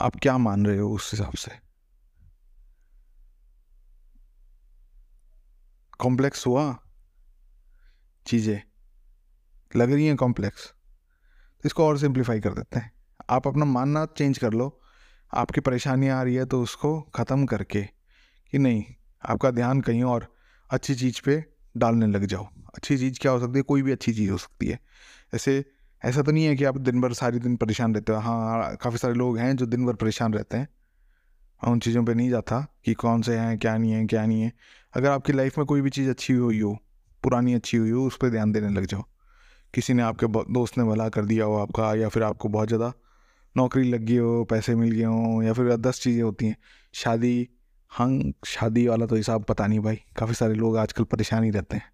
आप 0.00 0.16
क्या 0.16 0.38
मान 0.38 0.66
रहे 0.66 0.78
हो 0.78 0.90
उस 0.90 1.10
हिसाब 1.12 1.34
से? 1.34 1.69
कॉम्प्लेक्स 6.00 6.46
हुआ। 6.46 6.64
चीज़ें 8.26 8.60
लग 9.76 9.92
रही 9.92 10.06
हैं 10.06 10.16
कॉम्प्लेक्स। 10.16 10.66
तो 10.66 11.66
इसको 11.66 11.86
और 11.86 11.98
सिंप्लीफाई 11.98 12.40
कर 12.40 12.52
देते 12.52 12.78
हैं। 12.78 12.92
आप 13.30 13.46
अपना 13.46 13.64
मानना 13.64 14.04
चेंज 14.06 14.38
कर 14.38 14.52
लो। 14.52 14.80
आपकी 15.32 15.60
परेशानियाँ 15.60 16.18
आ 16.18 16.22
रही 16.22 16.34
है 16.34 16.44
तो 16.44 16.62
उसको 16.62 17.00
ख़त्म 17.14 17.46
करके 17.46 17.82
कि 17.82 18.58
नहीं, 18.58 18.84
आपका 19.22 19.50
ध्यान 19.50 19.80
कहीं 19.80 20.02
और 20.04 20.26
अच्छी 20.70 20.94
चीज़ 20.94 21.20
पे 21.24 21.44
डालने 21.76 22.06
लग 22.06 22.24
जाओ। 22.24 22.48
अच्छी 22.74 22.98
चीज़ 22.98 23.18
क्या 23.20 23.32
हो 23.32 23.40
सकती 23.40 23.58
है? 23.58 23.62
कोई 23.62 23.82
भी 23.82 23.92
अच्छी 23.92 24.12
चीज़ 24.12 24.30
हो 24.30 24.38
सकती 24.38 24.66
है। 24.66 24.78
ऐसे, 25.34 25.64
ऐसा 26.02 26.22
तो 26.22 26.32
नहीं 26.32 26.44
है 26.44 26.56
कि 26.56 26.64
आप 26.64 26.78
दिन 26.78 27.00
भर 27.00 27.12
सारी 27.12 27.38
दिन 27.38 27.56
परेशान 27.56 27.94
रहते 27.94 28.12
हो। 28.12 28.18
हाँ 28.18 28.76
काफ़ी 28.76 28.98
सारे 28.98 29.14
लोग 29.14 29.38
हैं 29.38 29.56
जो 29.56 29.66
दिन 29.66 29.86
भर 29.86 29.94
परेशान 29.94 30.34
रहते 30.34 30.56
हैं। 30.56 30.68
मैं 31.62 31.72
उन 31.72 31.80
चीज़ों 31.80 32.04
पे 32.04 32.14
नहीं 32.14 32.30
जाता 32.30 32.60
कि 32.84 32.94
कौन 32.94 33.22
से 33.22 33.36
हैं, 33.38 33.58
क्या 33.58 33.76
नहीं 33.78 33.92
है, 33.92 34.06
क्या 34.06 34.26
नहीं 34.26 34.42
है। 34.42 34.52
अगर 34.94 35.10
आपकी 35.10 35.32
लाइफ 35.32 35.58
में 35.58 35.66
कोई 35.66 35.80
भी 35.80 35.90
चीज़ 35.90 36.10
अच्छी 36.10 36.32
हुई 36.32 36.60
हो, 36.60 36.78
पुरानी 37.22 37.54
अच्छी 37.54 37.76
हुई 37.76 37.90
हो, 37.90 38.06
उस 38.06 38.16
पर 38.16 38.30
ध्यान 38.30 38.52
देने 38.52 38.68
लग 38.70 38.86
जाओ। 38.86 39.04
किसी 39.74 39.94
ने 39.94 40.02
आपके 40.02 40.26
दोस्त 40.52 40.78
ने 40.78 40.84
भला 40.84 41.08
कर 41.08 41.24
दिया 41.24 41.44
हो 41.44 41.56
आपका, 41.56 41.94
या 41.94 42.08
फिर 42.08 42.22
आपको 42.22 42.48
बहुत 42.48 42.68
ज़्यादा 42.68 42.92
नौकरी 43.56 43.90
लग 43.90 44.00
गई 44.00 44.16
हो, 44.16 44.44
पैसे 44.44 44.74
मिल 44.74 44.90
गए 44.90 45.04
हों, 45.04 45.42
या 45.42 45.52
फिर 45.52 45.76
दस 45.76 46.00
चीज़ें 46.00 46.22
होती 46.22 46.46
हैं। 46.46 46.56
शादी 46.94 47.48
हाँ 47.92 48.08
शादी 48.46 48.86
वाला 48.88 49.06
तो 49.06 49.16
हिसाब 49.16 49.44
पता 49.44 49.66
नहीं 49.66 49.80
भाई, 49.80 50.00
काफ़ी 50.16 50.34
सारे 50.34 50.54
लोग 50.54 50.76
आजकल 50.76 51.04
परेशान 51.04 51.44
ही 51.44 51.50
रहते 51.50 51.76
हैं। 51.76 51.90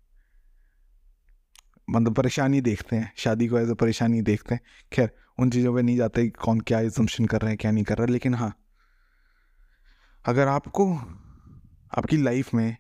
मतलब 1.89 2.15
परेशानी 2.15 2.61
देखते 2.61 2.97
हैं, 2.97 3.13
शादी 3.17 3.47
को 3.49 3.59
एज 3.59 3.71
अ 3.71 3.75
परेशानी 3.75 4.23
देखते 4.23 4.55
हैं। 4.55 4.61
खैर, 4.93 5.11
उन 5.39 5.51
चीज़ों 5.51 5.75
पे 5.75 5.83
नहीं 5.83 5.97
जाते 5.97 6.29
कौन 6.29 6.61
क्या 6.61 6.81
एजम्पन 6.81 7.27
कर 7.27 7.41
रहे 7.41 7.51
हैं, 7.51 7.59
क्या 7.59 7.71
नहीं 7.71 7.85
कर 7.85 7.99
रहा, 7.99 8.07
लेकिन 8.07 8.35
हाँ 8.35 8.53
अगर 10.25 10.49
आपको, 10.49 10.93
आपकी 11.93 12.17
लाइफ 12.17 12.55
में 12.55 12.77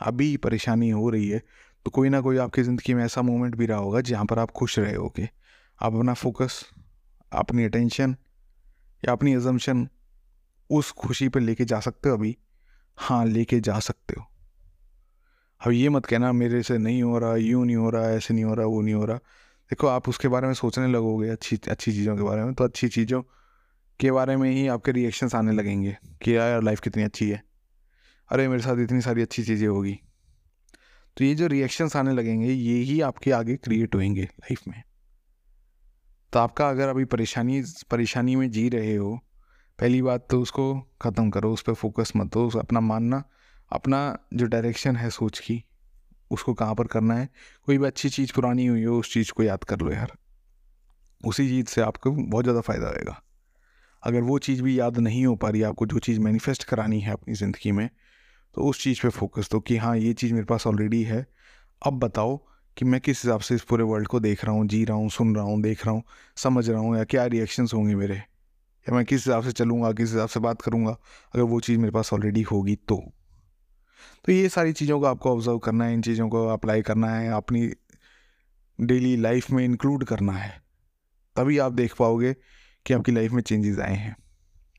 अभी 0.00 0.36
परेशानी 0.36 0.90
हो 0.90 1.10
रही 1.10 1.28
है 1.28 1.42
तो 1.84 1.90
कोई 1.90 2.08
ना 2.08 2.20
कोई 2.20 2.36
आपकी 2.36 2.62
ज़िंदगी 2.62 2.94
में 2.94 3.04
ऐसा 3.04 3.22
मोमेंट 3.22 3.56
भी 3.56 3.66
रहा 3.66 3.78
होगा 3.78 4.00
जहाँ 4.00 4.24
पर 4.24 4.38
आप 4.38 4.50
खुश 4.50 4.78
रहे 4.78 4.94
होगे 4.94 5.30
आप 5.82 5.94
अपना 5.94 6.14
फोकस 6.14 6.64
अपनी 7.32 7.64
अटेंशन 7.64 8.16
या 9.04 9.12
अपनी 9.12 9.34
एजम्पन 9.34 9.88
उस 10.70 10.92
खुशी 10.92 11.28
पर 11.28 11.40
लेके 11.40 11.64
जा 11.64 11.80
सकते 11.80 12.08
हो 12.08 12.16
अभी। 12.16 12.36
हाँ 12.96 13.26
लेके 13.26 13.60
जा 13.60 13.78
सकते 13.78 14.14
हो। 14.18 14.26
अब 15.60 15.72
ये 15.72 15.88
मत 15.88 16.06
कहना, 16.06 16.32
मेरे 16.32 16.62
से 16.62 16.78
नहीं 16.78 17.02
हो 17.02 17.18
रहा, 17.18 17.36
यूँ 17.36 17.66
नहीं 17.66 17.76
हो 17.76 17.90
रहा, 17.90 18.10
ऐसे 18.10 18.34
नहीं 18.34 18.44
हो 18.44 18.54
रहा, 18.54 18.66
वो 18.66 18.80
नहीं 18.80 18.94
हो 18.94 19.04
रहा। 19.04 19.16
देखो, 19.16 19.86
आप 19.86 20.08
उसके 20.08 20.28
बारे 20.28 20.46
में 20.46 20.54
सोचने 20.54 20.86
लगोगे 20.86 21.28
अच्छी 21.28 21.58
अच्छी 21.68 21.92
चीज़ों 21.92 22.16
के 22.16 22.22
बारे 22.22 22.44
में 22.44 22.54
तो 22.54 22.64
अच्छी 22.64 22.88
चीज़ों 22.88 23.22
के 24.00 24.10
बारे 24.10 24.36
में 24.36 24.50
ही 24.50 24.68
आपके 24.68 24.92
रिएक्शंस 24.92 25.34
आने 25.34 25.52
लगेंगे 25.52 25.96
कि 26.22 26.36
यार 26.36 26.62
लाइफ 26.62 26.80
कितनी 26.80 27.02
अच्छी 27.02 27.30
है। 27.30 27.47
अरे, 28.30 28.48
मेरे 28.48 28.62
साथ 28.62 28.76
इतनी 28.76 29.00
सारी 29.00 29.22
अच्छी 29.22 29.44
चीज़ें 29.44 29.68
होगी। 29.68 30.00
तो 31.16 31.24
ये 31.24 31.34
जो 31.34 31.46
रिएक्शंस 31.46 31.96
आने 31.96 32.12
लगेंगे, 32.12 32.52
ये 32.52 32.74
ही 32.74 33.00
आपके 33.00 33.30
आगे 33.30 33.56
क्रिएट 33.56 33.94
होंगे 33.94 34.22
लाइफ 34.22 34.68
में। 34.68 34.82
तो 36.32 36.38
आपका 36.38 36.68
अगर 36.68 36.88
अभी 36.88 37.04
परेशानी 37.04 37.62
परेशानी 37.90 38.36
में 38.36 38.50
जी 38.50 38.68
रहे 38.68 38.96
हो, 38.96 39.20
पहली 39.78 40.02
बात 40.02 40.26
तो 40.30 40.40
उसको 40.40 40.80
ख़त्म 41.02 41.30
करो, 41.30 41.52
उस 41.52 41.62
पर 41.62 41.74
फोकस 41.74 42.12
मत 42.16 42.26
दो 42.26 42.48
अपना 42.58 42.80
मानना, 42.80 43.24
अपना 43.72 44.18
जो 44.34 44.46
डायरेक्शन 44.46 44.96
है 44.96 45.10
सोच 45.10 45.38
की, 45.38 45.64
उसको 46.30 46.54
कहाँ 46.54 46.74
पर 46.74 46.86
करना 46.86 47.14
है। 47.14 47.28
कोई 47.66 47.78
भी 47.78 47.86
अच्छी 47.86 48.08
चीज़ 48.08 48.32
पुरानी 48.32 48.66
हुई 48.66 48.84
हो, 48.84 48.98
उस 48.98 49.12
चीज़ 49.12 49.32
को 49.32 49.42
याद 49.42 49.64
कर 49.64 49.80
लो 49.80 49.92
यार। 49.92 50.12
उसी 51.24 51.48
चीज़ 51.48 51.66
से 51.66 51.80
आपको 51.80 52.10
बहुत 52.10 52.44
ज़्यादा 52.44 52.60
फ़ायदा 52.60 52.88
होएगा। 52.88 53.22
अगर 54.02 54.20
वो 54.20 54.38
चीज़ 54.38 54.62
भी 54.62 54.80
याद 54.80 54.98
नहीं 54.98 55.26
हो 55.26 55.36
पा 55.36 55.48
रही, 55.48 55.62
आपको 55.62 55.86
जो 55.86 55.98
चीज़ 55.98 56.20
मैनिफेस्ट 56.20 56.64
करानी 56.64 57.00
है 57.00 57.12
अपनी 57.12 57.34
ज़िंदगी 57.34 57.72
में 57.72 57.90
तो 58.58 58.64
उस 58.64 58.82
चीज़ 58.82 59.00
पे 59.02 59.08
फोकस 59.08 59.48
दो 59.52 59.60
कि 59.60 59.76
हाँ 59.76 59.96
ये 59.96 60.12
चीज़ 60.12 60.32
मेरे 60.34 60.44
पास 60.44 60.66
ऑलरेडी 60.66 61.02
है। 61.02 61.26
अब 61.86 61.92
बताओ 61.92 62.36
कि 62.76 62.84
मैं 62.84 63.00
किस 63.00 63.24
हिसाब 63.24 63.40
से 63.40 63.54
इस 63.54 63.62
पूरे 63.62 63.84
वर्ल्ड 63.84 64.08
को 64.08 64.20
देख 64.20 64.44
रहा 64.44 64.54
हूँ, 64.54 64.66
जी 64.66 64.84
रहा 64.84 64.96
हूँ, 64.96 65.10
सुन 65.10 65.36
रहा 65.36 65.44
हूँ, 65.44 65.62
देख 65.62 65.86
रहा 65.86 65.94
हूँ, 65.94 66.02
समझ 66.36 66.70
रहा 66.70 66.80
हूँ 66.80 66.96
या 66.96 67.04
क्या 67.04 67.26
रिएक्शंस 67.26 67.74
होंगे 67.74 67.94
मेरे? 67.94 68.14
या 68.14 68.94
मैं 68.94 69.04
किस 69.04 69.26
हिसाब 69.26 69.42
से 69.42 69.52
चलूँगा, 69.52 69.92
किस 69.92 70.10
हिसाब 70.10 70.28
से 70.28 70.40
बात 70.40 70.62
करूँगा, 70.62 70.90
अगर 71.34 71.42
वो 71.42 71.60
चीज़ 71.60 71.78
मेरे 71.78 71.90
पास 71.90 72.12
ऑलरेडी 72.12 72.42
होगी 72.42 72.76
तो? 72.76 73.12
तो 74.24 74.32
ये 74.32 74.48
सारी 74.48 74.72
चीज़ों 74.72 75.00
को 75.00 75.06
आपको 75.06 75.32
ऑब्ज़र्व 75.32 75.58
करना 75.58 75.84
है, 75.84 75.94
इन 75.94 76.02
चीज़ों 76.02 76.28
को 76.28 76.46
अप्लाई 76.46 76.82
करना 76.82 77.14
है, 77.14 77.32
अपनी 77.32 77.70
डेली 78.80 79.16
लाइफ 79.16 79.50
में 79.50 79.64
इंक्लूड 79.64 80.04
करना 80.04 80.32
है। 80.32 80.62
तभी 81.36 81.58
आप 81.58 81.72
देख 81.72 81.96
पाओगे 81.96 82.36
कि 82.86 82.94
आपकी 82.94 83.12
लाइफ 83.12 83.32
में 83.32 83.42
चेंजेस 83.42 83.78
आए 83.78 83.94
हैं। 83.94 84.16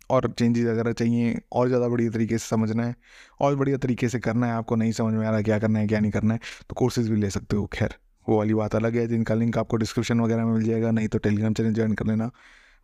और 0.10 0.28
चेंजेस 0.32 0.68
अगर 0.70 0.92
चाहिए, 0.94 1.40
और 1.52 1.68
ज़्यादा 1.68 1.88
बढ़िया 1.88 2.12
तरीके 2.12 2.38
से 2.38 2.48
समझना 2.48 2.84
है, 2.84 2.96
और 3.42 3.56
बढ़िया 3.56 3.78
तरीके 3.78 4.10
से 4.10 4.20
करना 4.20 4.48
है, 4.48 4.54
आपको 4.54 4.76
नहीं 4.76 4.92
समझ 4.92 5.14
में 5.14 5.26
आ 5.28 5.32
रहा 5.32 5.42
क्या 5.42 5.60
करना 5.60 5.80
है, 5.80 5.88
क्या 5.88 6.00
नहीं 6.00 6.12
करना 6.12 6.34
है 6.34 6.40
तो 6.70 6.76
कोर्सेज 6.76 7.10
भी 7.10 7.18
ले 7.18 7.30
सकते 7.30 7.56
हो, 7.56 7.66
खैर। 7.74 7.96
वो 8.28 8.38
वाली 8.38 8.54
बात 8.54 8.76
अलग 8.76 8.96
है, 8.96 9.08
जिनका 9.08 9.36
लिंक 9.36 9.58
आपको 9.58 9.78
डिस्क्रिप्शन 9.78 10.20
वगैरह 10.22 10.46
में 10.46 10.54
मिल 10.54 10.64
जाएगा, 10.64 10.92
नहीं 10.92 11.08
तो 11.08 11.18
टेलीग्राम 11.18 11.54
चैनल 11.54 11.74
ज्वाइन 11.74 11.94
कर 11.94 12.06
लेना, 12.06 12.30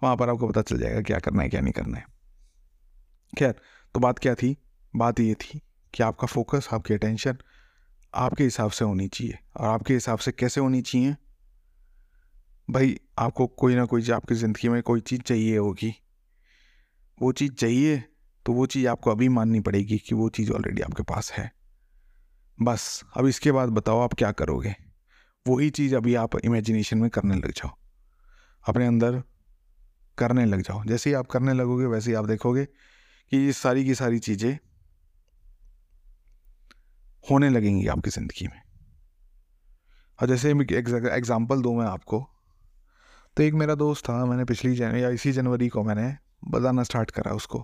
वहाँ 0.01 0.15
पर 0.17 0.29
आपको 0.29 0.47
पता 0.47 0.61
चल 0.61 0.77
जाएगा 0.77 1.01
क्या 1.01 1.19
करना 1.19 1.43
है, 1.43 1.49
क्या 1.49 1.61
नहीं 1.61 1.73
करना 1.73 1.97
है। 1.97 2.05
खैर 3.33 3.55
तो 3.95 3.99
बात 3.99 4.19
क्या 4.19 4.35
थी? 4.35 4.55
बात 4.93 5.19
ये 5.19 5.33
थी 5.33 5.61
कि 5.93 6.03
आपका 6.03 6.27
फोकस 6.27 6.67
आपकी 6.73 6.93
अटेंशन 6.93 7.37
आपके 8.13 8.43
हिसाब 8.43 8.71
से 8.71 8.85
होनी 8.85 9.07
चाहिए, 9.07 9.37
और 9.57 9.67
आपके 9.67 9.93
हिसाब 9.93 10.19
से 10.19 10.31
कैसे 10.31 10.61
होनी 10.61 10.81
चाहिए? 10.81 11.15
भाई, 12.69 12.95
आपको 13.19 13.47
कोई 13.47 13.75
ना 13.75 13.85
कोई, 13.85 14.09
आपकी 14.11 14.35
ज़िंदगी 14.35 14.69
में 14.69 14.81
कोई 14.81 15.01
चीज़ 15.01 15.21
चाहिए 15.21 15.57
होगी। 15.57 15.93
वो 17.21 17.31
चीज़ 17.31 17.53
चाहिए 17.53 18.03
तो 18.45 18.53
वो 18.53 18.65
चीज़ 18.65 18.87
आपको 18.87 19.11
अभी 19.11 19.29
माननी 19.29 19.59
पड़ेगी 19.59 19.97
कि 19.97 20.15
वो 20.15 20.29
चीज़ 20.29 20.51
ऑलरेडी 20.51 20.81
आपके 20.81 21.03
पास 21.03 21.31
है। 21.31 21.51
बस, 22.57 23.03
अब 23.17 23.27
इसके 23.27 23.51
बाद 23.51 23.69
बताओ 23.69 23.99
आप 23.99 24.13
क्या 24.13 24.31
करोगे? 24.31 24.75
वही 25.45 25.69
चीज़ 25.69 25.95
अभी 25.95 26.15
आप 26.15 26.35
इमेजिनेशन 26.45 26.97
में 26.97 27.09
करने 27.09 27.35
लग 27.35 27.51
जाओ। 27.51 27.71
अपने 28.65 28.87
अंदर 28.87 29.21
करने 30.17 30.45
लग 30.45 30.61
जाओ। 30.61 30.83
जैसे 30.83 31.09
ही 31.09 31.13
आप 31.13 31.27
करने 31.27 31.53
लगोगे, 31.53 31.85
वैसे 31.85 32.09
ही 32.09 32.15
आप 32.15 32.25
देखोगे 32.25 32.65
कि 32.65 33.37
ये 33.37 33.53
सारी 33.53 33.85
की 33.85 33.95
सारी 33.95 34.19
चीज़ें 34.19 34.57
होने 37.31 37.49
लगेंगी 37.49 37.87
आपकी 37.87 38.09
ज़िंदगी 38.09 38.47
में। 38.47 38.61
और 40.19 40.27
जैसे 40.27 40.51
एग्ज़ाम्पल 40.51 41.61
दूँ 41.61 41.75
मैं 41.77 41.85
आपको। 41.85 42.25
तो 43.37 43.43
एक 43.43 43.53
मेरा 43.53 43.75
दोस्त 43.75 44.09
था, 44.09 44.25
मैंने 44.25 44.45
पिछली 44.45 44.75
जन 44.75 44.95
या 44.95 45.09
इसी 45.09 45.31
जनवरी 45.31 45.67
को 45.69 45.83
मैंने 45.83 46.24
बताना 46.47 46.83
स्टार्ट 46.83 47.11
करा 47.11 47.31
उसको 47.31 47.59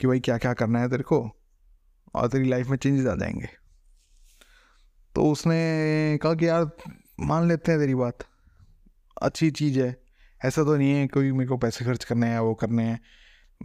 कि 0.00 0.06
भाई 0.06 0.20
क्या 0.20 0.38
क्या 0.38 0.52
करना 0.52 0.80
है 0.80 0.88
तेरे 0.90 1.02
को 1.02 1.20
और 2.14 2.28
तेरी 2.28 2.48
लाइफ 2.48 2.68
में 2.68 2.76
चेंजेस 2.76 3.06
आ 3.06 3.14
जाएँगे। 3.14 3.48
तो 5.14 5.30
उसने 5.32 6.18
कहा 6.22 6.34
कि 6.34 6.48
यार 6.48 6.70
मान 7.20 7.48
लेते 7.48 7.72
हैं 7.72 7.80
तेरी 7.80 7.94
बात, 7.94 8.18
अच्छी 9.22 9.50
चीज़ 9.50 9.80
है, 9.80 9.96
ऐसा 10.44 10.64
तो 10.64 10.76
नहीं 10.76 10.90
है 10.90 11.06
कोई 11.06 11.32
मेरे 11.32 11.48
को 11.48 11.56
पैसे 11.56 11.84
खर्च 11.84 12.04
करने 12.04 12.26
हैं, 12.26 12.38
वो 12.38 12.54
करने 12.54 12.82
हैं, 12.82 13.00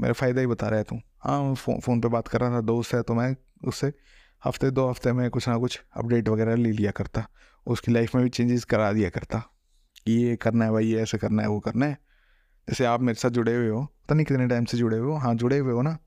मेरा 0.01 0.13
फ़ायदा 0.13 0.41
ही 0.41 0.47
बता 0.47 0.67
रहा 0.67 0.77
है 0.77 0.83
तू। 0.83 0.95
हाँ 1.19 1.55
फ़ोन 1.55 1.79
फ़ोन 1.79 2.01
पे 2.01 2.07
बात 2.07 2.27
कर 2.27 2.39
रहा 2.39 2.49
था, 2.49 2.61
दोस्त 2.61 2.93
है 2.93 3.01
तो 3.01 3.13
मैं 3.13 3.35
उससे 3.67 3.93
हफ़्ते, 4.45 4.71
दो 4.71 4.89
हफ़्ते 4.89 5.11
में 5.11 5.29
कुछ 5.29 5.47
ना 5.47 5.57
कुछ 5.57 5.81
अपडेट 5.97 6.29
वगैरह 6.29 6.55
ले 6.55 6.71
लिया 6.71 6.91
करता, 6.91 7.27
उसकी 7.67 7.91
लाइफ 7.91 8.15
में 8.15 8.23
भी 8.23 8.29
चेंजेस 8.29 8.63
करा 8.65 8.91
दिया 8.93 9.09
करता 9.09 9.39
कि 10.05 10.11
ये 10.11 10.35
करना 10.35 10.65
है 10.65 10.71
भाई, 10.71 10.85
ये 10.85 11.01
ऐसे 11.01 11.17
करना 11.17 11.41
है, 11.41 11.49
वो 11.49 11.59
करना 11.59 11.85
है। 11.85 11.97
जैसे 12.69 12.85
आप 12.85 13.01
मेरे 13.01 13.19
साथ 13.19 13.29
जुड़े 13.29 13.55
हुए 13.55 13.69
हो, 13.69 13.83
पता 13.83 14.15
नहीं 14.15 14.25
कितने 14.25 14.47
टाइम 14.47 14.65
से 14.65 14.77
जुड़े 14.77 14.97
हुए 14.97 15.07
हो 15.07 15.15
हाँ 15.17 15.33
जुड़े 15.35 15.57
हुए 15.57 15.73
हो 15.73 15.81
ना? 15.81 15.97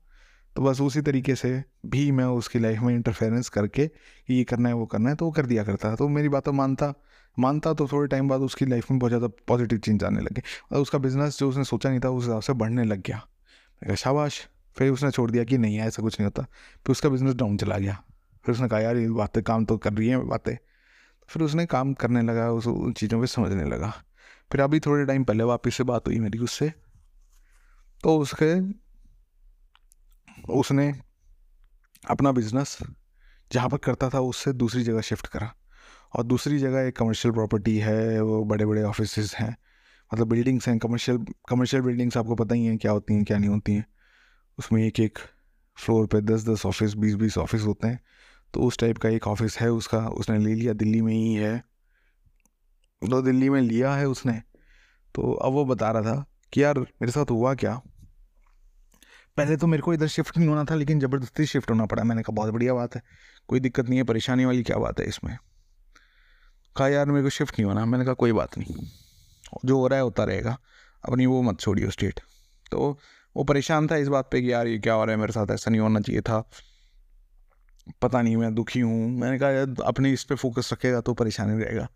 तो 0.55 0.61
बस 0.61 0.81
उसी 0.81 1.01
तरीके 1.01 1.35
से 1.35 1.63
भी 1.85 2.11
मैं 2.11 2.25
उसकी 2.25 2.59
लाइफ 2.59 2.79
में 2.79 2.93
इंटरफेरेंस 2.95 3.49
करके 3.49 3.87
कि 3.87 4.33
ये 4.33 4.43
करना 4.43 4.69
है, 4.69 4.75
वो 4.75 4.85
करना 4.85 5.09
है 5.09 5.15
तो 5.15 5.25
वो 5.25 5.31
कर 5.31 5.45
दिया 5.45 5.63
करता 5.63 5.95
तो 5.95 6.07
मेरी 6.07 6.29
बातों 6.29 6.53
मानता 6.53 6.93
मानता 7.37 7.73
तो 7.73 7.87
थोड़े 7.87 8.07
टाइम 8.07 8.27
बाद 8.29 8.41
उसकी 8.41 8.65
लाइफ 8.65 8.91
में 8.91 8.99
बहुत 8.99 9.09
ज़्यादा 9.09 9.27
पॉजिटिव 9.47 9.79
चेंज 9.79 10.03
आने 10.03 10.21
लगे। 10.21 10.41
और 10.71 10.81
उसका 10.81 10.97
बिज़नेस 10.97 11.39
जो 11.39 11.49
उसने 11.49 11.63
सोचा 11.63 11.89
नहीं 11.89 11.99
था, 11.99 12.09
उस 12.09 12.23
हिसाब 12.23 12.41
से 12.41 12.53
बढ़ने 12.53 12.83
लग 12.83 13.01
गया। 13.01 13.21
मैं 13.81 13.95
शाबाश। 13.95 14.47
फिर 14.77 14.91
उसने 14.91 15.11
छोड़ 15.11 15.31
दिया 15.31 15.43
कि 15.43 15.57
नहीं, 15.57 15.79
ऐसा 15.79 16.03
कुछ 16.03 16.19
नहीं 16.19 16.25
होता। 16.25 16.43
फिर 16.85 16.91
उसका 16.91 17.09
बिज़नेस 17.09 17.35
डाउन 17.35 17.57
चला 17.57 17.77
गया। 17.77 17.97
फिर 18.45 18.55
उसने 18.55 18.67
कहा, 18.67 18.79
यार, 18.79 18.97
ये 18.97 19.09
बातें 19.09 19.43
काम 19.43 19.65
तो 19.65 19.77
कर 19.77 19.93
रही 19.93 20.07
हैं, 20.07 20.27
बातें। 20.27 20.55
फिर 21.29 21.43
उसने 21.43 21.65
काम 21.65 21.93
करने 21.93 22.21
लगा, 22.21 22.51
उस 22.51 22.93
चीज़ों 22.97 23.19
पर 23.19 23.25
समझने 23.25 23.63
लगा। 23.63 23.93
फिर 24.53 24.61
अभी 24.61 24.79
थोड़े 24.79 25.05
टाइम 25.05 25.23
पहले 25.23 25.43
वापस 25.43 25.75
से 25.75 25.83
बात 25.83 26.07
हुई 26.07 26.19
मेरी 26.19 26.37
उससे। 26.37 26.69
तो 28.03 28.19
उसके, 28.19 28.59
उसने 30.53 31.01
अपना 32.09 32.31
बिज़नेस 32.31 32.77
जहाँ 33.51 33.69
पर 33.69 33.77
करता 33.77 34.09
था 34.09 34.19
उससे 34.19 34.53
दूसरी 34.53 34.83
जगह 34.83 35.01
शिफ्ट 35.01 35.27
करा। 35.27 35.55
और 36.15 36.23
दूसरी 36.23 36.59
जगह 36.59 36.79
एक 36.79 36.97
कमर्शियल 36.97 37.33
प्रॉपर्टी 37.33 37.77
है, 37.77 38.21
वो 38.21 38.45
बड़े 38.45 38.65
बड़े 38.65 38.83
ऑफ़िस 38.83 39.35
हैं। 39.35 39.57
मतलब 40.13 40.27
बिल्डिंग्स 40.27 40.67
हैं 40.67 40.79
कमर्शियल 40.79 41.25
कमर्शियल 41.49 41.83
बिल्डिंग्स 41.83 42.17
आपको 42.17 42.35
पता 42.35 42.55
ही 42.55 42.65
हैं 42.65 42.77
क्या 42.77 42.91
होती 42.91 43.13
हैं, 43.13 43.23
क्या 43.23 43.37
नहीं 43.37 43.49
होती 43.49 43.73
हैं। 43.73 43.85
उसमें 44.59 44.87
एक 44.87 44.99
एक 44.99 45.19
फ्लोर 45.75 46.07
पे 46.07 46.21
दस 46.21 46.47
दस 46.47 46.65
ऑफ़िस 46.65 46.93
बीस 46.93 47.15
बीस 47.15 47.37
ऑफ़िस 47.37 47.61
होते 47.61 47.87
हैं। 47.87 47.99
तो 48.53 48.61
उस 48.61 48.77
टाइप 48.77 48.97
का 48.97 49.09
एक 49.09 49.27
ऑफ़िस 49.27 49.59
है 49.59 49.71
उसका, 49.71 49.99
उसने 49.99 50.37
ले 50.37 50.53
लिया, 50.53 50.73
दिल्ली 50.73 51.01
में 51.01 51.13
ही 51.13 51.33
है। 51.33 51.72
तो 53.09 53.21
दिल्ली 53.21 53.49
में 53.49 53.61
लिया 53.61 53.95
है 53.95 54.07
उसने। 54.07 54.41
तो 55.15 55.33
अब 55.33 55.53
वो 55.53 55.65
बता 55.65 55.91
रहा 55.91 56.01
था 56.01 56.25
कि 56.53 56.63
यार, 56.63 56.79
मेरे 56.79 57.11
साथ 57.11 57.31
हुआ 57.31 57.55
क्या? 57.55 57.81
पहले 59.37 59.57
तो 59.57 59.67
मेरे 59.67 59.81
को 59.81 59.93
इधर 59.93 60.07
शिफ्ट 60.07 60.37
नहीं 60.37 60.49
होना 60.49 60.63
था, 60.63 60.75
लेकिन 60.75 60.99
ज़बरदस्ती 60.99 61.45
शिफ्ट 61.45 61.69
होना 61.69 61.85
पड़ा। 61.85 62.03
मैंने 62.03 62.21
कहा, 62.21 62.35
बहुत 62.35 62.53
बढ़िया 62.53 62.73
बात 62.73 62.95
है। 62.95 63.01
कोई 63.47 63.59
दिक्कत 63.59 63.89
नहीं 63.89 63.97
है, 63.97 64.03
परेशानी 64.03 64.45
वाली 64.45 64.63
क्या 64.63 64.77
बात 64.77 64.99
है 64.99 65.05
इसमें? 65.05 65.37
कहा, 66.77 66.87
यार, 66.87 67.05
मेरे 67.05 67.23
को 67.23 67.29
शिफ्ट 67.29 67.53
नहीं 67.53 67.65
होना। 67.65 67.85
मैंने 67.85 68.05
कहा, 68.05 68.13
कोई 68.13 68.31
बात 68.31 68.57
नहीं। 68.57 68.75
जो 69.65 69.77
हो 69.77 69.87
रहा 69.87 69.97
है, 69.97 70.03
होता 70.03 70.23
रहेगा। 70.23 70.57
अपनी 71.09 71.25
वो 71.25 71.41
मत 71.41 71.59
छोड़िए 71.59 71.89
स्टेट 71.89 72.19
तो 72.71 72.99
वो 73.35 73.43
परेशान 73.43 73.87
था 73.87 73.95
इस 73.95 74.07
बात 74.07 74.29
पे 74.31 74.41
कि 74.41 74.51
यार, 74.51 74.67
ये 74.67 74.79
क्या 74.79 74.93
हो 74.93 75.05
रहा 75.05 75.15
है, 75.15 75.19
मेरे 75.19 75.33
साथ 75.33 75.51
ऐसा 75.51 75.71
नहीं 75.71 75.81
होना 75.81 75.99
चाहिए 75.99 76.21
था। 76.21 76.49
पता 78.01 78.21
नहीं, 78.21 78.37
मैं 78.37 78.55
दुखी 78.55 78.79
हूँ। 78.79 79.09
मैंने 79.09 79.39
कहा, 79.39 79.49
यार, 79.49 79.75
अपने 79.85 80.11
इस 80.11 80.23
पर 80.23 80.35
फोकस 80.35 80.69
रखेगा 80.73 81.01
तो 81.01 81.13
परेशानी 81.13 81.63
रहेगा। 81.63 81.87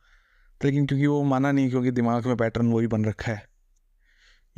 लेकिन 0.65 0.85
क्योंकि 0.85 1.07
वो 1.07 1.23
माना 1.23 1.51
नहीं 1.51 1.69
क्योंकि 1.69 1.91
दिमाग 1.91 2.25
में 2.25 2.37
पैटर्न 2.37 2.71
वही 2.71 2.87
बन 2.87 3.05
रखा 3.05 3.31
है। 3.31 3.49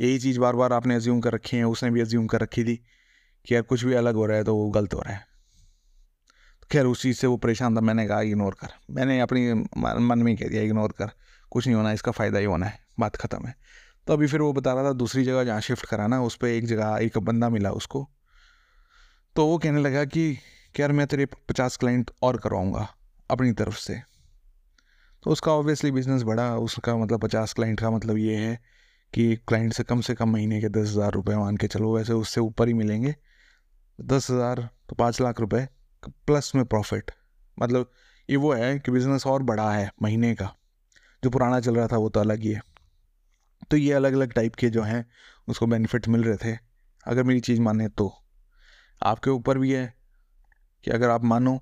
यही 0.00 0.18
चीज़ 0.18 0.40
बार 0.40 0.56
बार 0.56 0.72
आपने 0.72 0.96
एज्यूम 0.96 1.20
कर 1.20 1.32
रखी 1.32 1.56
है, 1.56 1.64
उसने 1.64 1.90
भी 1.90 2.00
एज्यूम 2.00 2.26
कर 2.26 2.40
रखी 2.40 2.64
थी 2.64 2.76
कि 3.46 3.54
यार 3.54 3.62
कुछ 3.62 3.84
भी 3.84 3.94
अलग 3.94 4.14
हो 4.14 4.26
रहा 4.26 4.36
है 4.36 4.44
तो 4.44 4.56
वो 4.56 4.70
गलत 4.70 4.94
हो 4.94 5.00
रहा 5.00 5.14
है। 5.14 5.26
तो 6.62 6.66
खैर, 6.72 6.86
उस 6.86 7.02
चीज़ 7.02 7.16
से 7.16 7.26
वो 7.26 7.36
परेशान 7.36 7.76
था, 7.76 7.80
मैंने 7.80 8.06
कहा 8.06 8.20
इग्नोर 8.20 8.56
कर। 8.60 8.68
मैंने 8.90 9.20
अपनी 9.20 9.54
मन 9.98 10.18
में 10.18 10.36
कह 10.36 10.48
दिया 10.48 10.62
इग्नोर 10.62 10.92
कर। 10.92 11.10
कुछ 11.50 11.66
नहीं 11.66 11.76
होना, 11.76 11.92
इसका 11.92 12.12
फ़ायदा 12.12 12.38
ही 12.38 12.44
होना 12.44 12.66
है। 12.66 12.80
बात 13.00 13.16
ख़त्म 13.16 13.46
है। 13.46 13.54
तो 14.06 14.12
अभी 14.12 14.26
फिर 14.26 14.40
वो 14.40 14.52
बता 14.52 14.72
रहा 14.72 14.84
था, 14.84 14.92
दूसरी 14.92 15.24
जगह 15.24 15.44
जहाँ 15.44 15.60
शिफ्ट 15.60 15.86
कराना 15.86 16.22
उस 16.22 16.36
पर 16.36 16.46
एक 16.46 16.66
जगह, 16.66 16.98
एक 17.02 17.18
बंदा 17.18 17.48
मिला 17.48 17.70
उसको। 17.70 18.10
तो 19.36 19.46
वो 19.46 19.58
कहने 19.58 19.80
लगा 19.80 20.04
कि, 20.04 20.38
यार, 20.80 20.92
मैं 20.92 21.06
तेरे 21.06 21.26
पचास 21.26 21.76
क्लाइंट 21.76 22.10
और 22.22 22.36
करवाऊँगा 22.36 22.88
अपनी 23.30 23.52
तरफ़ 23.52 23.78
से। 23.78 24.09
तो 25.24 25.30
उसका 25.30 25.52
ऑब्वियसली 25.52 25.90
बिज़नेस 25.90 26.22
बढ़ा, 26.22 26.54
उसका 26.56 26.96
मतलब 26.96 27.20
पचास 27.20 27.52
क्लाइंट 27.52 27.80
का 27.80 27.90
मतलब 27.90 28.18
ये 28.18 28.36
है 28.36 28.58
कि 29.14 29.34
क्लाइंट 29.48 29.72
से 29.72 29.82
कम 29.82 30.00
से 30.00 30.14
कम 30.14 30.28
महीने 30.28 30.60
के 30.60 30.68
दस 30.68 30.88
हज़ार 30.88 31.12
रुपये 31.12 31.36
मान 31.36 31.56
के 31.56 31.66
चलो, 31.66 31.94
वैसे 31.94 32.12
उससे 32.12 32.40
ऊपर 32.40 32.68
ही 32.68 32.74
मिलेंगे। 32.74 33.14
दस 33.98 34.30
हज़ार 34.30 34.68
तो 34.88 34.96
पाँच 34.96 35.20
लाख 35.20 35.40
रुपए 35.40 35.66
प्लस 36.26 36.52
में 36.54 36.64
प्रॉफिट 36.64 37.10
मतलब 37.58 37.90
ये 38.28 38.36
वो 38.36 38.52
है 38.52 38.78
कि 38.78 38.92
बिज़नेस 38.92 39.26
और 39.26 39.42
बड़ा 39.42 39.70
है 39.72 39.90
महीने 40.02 40.34
का। 40.34 40.54
जो 41.22 41.30
पुराना 41.30 41.60
चल 41.60 41.74
रहा 41.74 41.86
था 41.86 41.96
वो 41.96 42.08
तो 42.08 42.20
अलग 42.20 42.40
ही 42.40 42.52
है। 42.52 42.60
तो 43.70 43.76
ये 43.76 43.92
अलग 43.92 44.12
अलग 44.12 44.32
टाइप 44.32 44.54
के 44.54 44.68
जो 44.70 44.82
हैं, 44.82 45.04
उसको 45.48 45.66
बेनिफिट 45.66 46.08
मिल 46.08 46.24
रहे 46.24 46.36
थे। 46.36 46.56
अगर 47.06 47.22
मेरी 47.22 47.40
चीज़ 47.40 47.60
माने 47.60 47.88
तो। 47.88 48.12
आपके 49.02 49.30
ऊपर 49.30 49.58
भी 49.58 49.72
है 49.72 49.92
कि 50.84 50.90
अगर 50.90 51.10
आप 51.10 51.24
मानो 51.24 51.58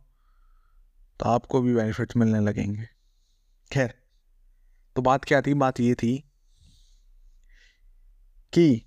तो 1.20 1.28
आपको 1.28 1.60
भी 1.60 1.74
बेनिफिट्स 1.74 2.16
मिलने 2.16 2.40
लगेंगे। 2.40 2.88
खैर 3.70 3.94
तो 4.96 5.02
बात 5.02 5.24
क्या 5.24 5.40
थी? 5.40 5.54
बात 5.54 5.80
ये 5.80 5.94
थी 5.94 6.16
कि 8.52 8.82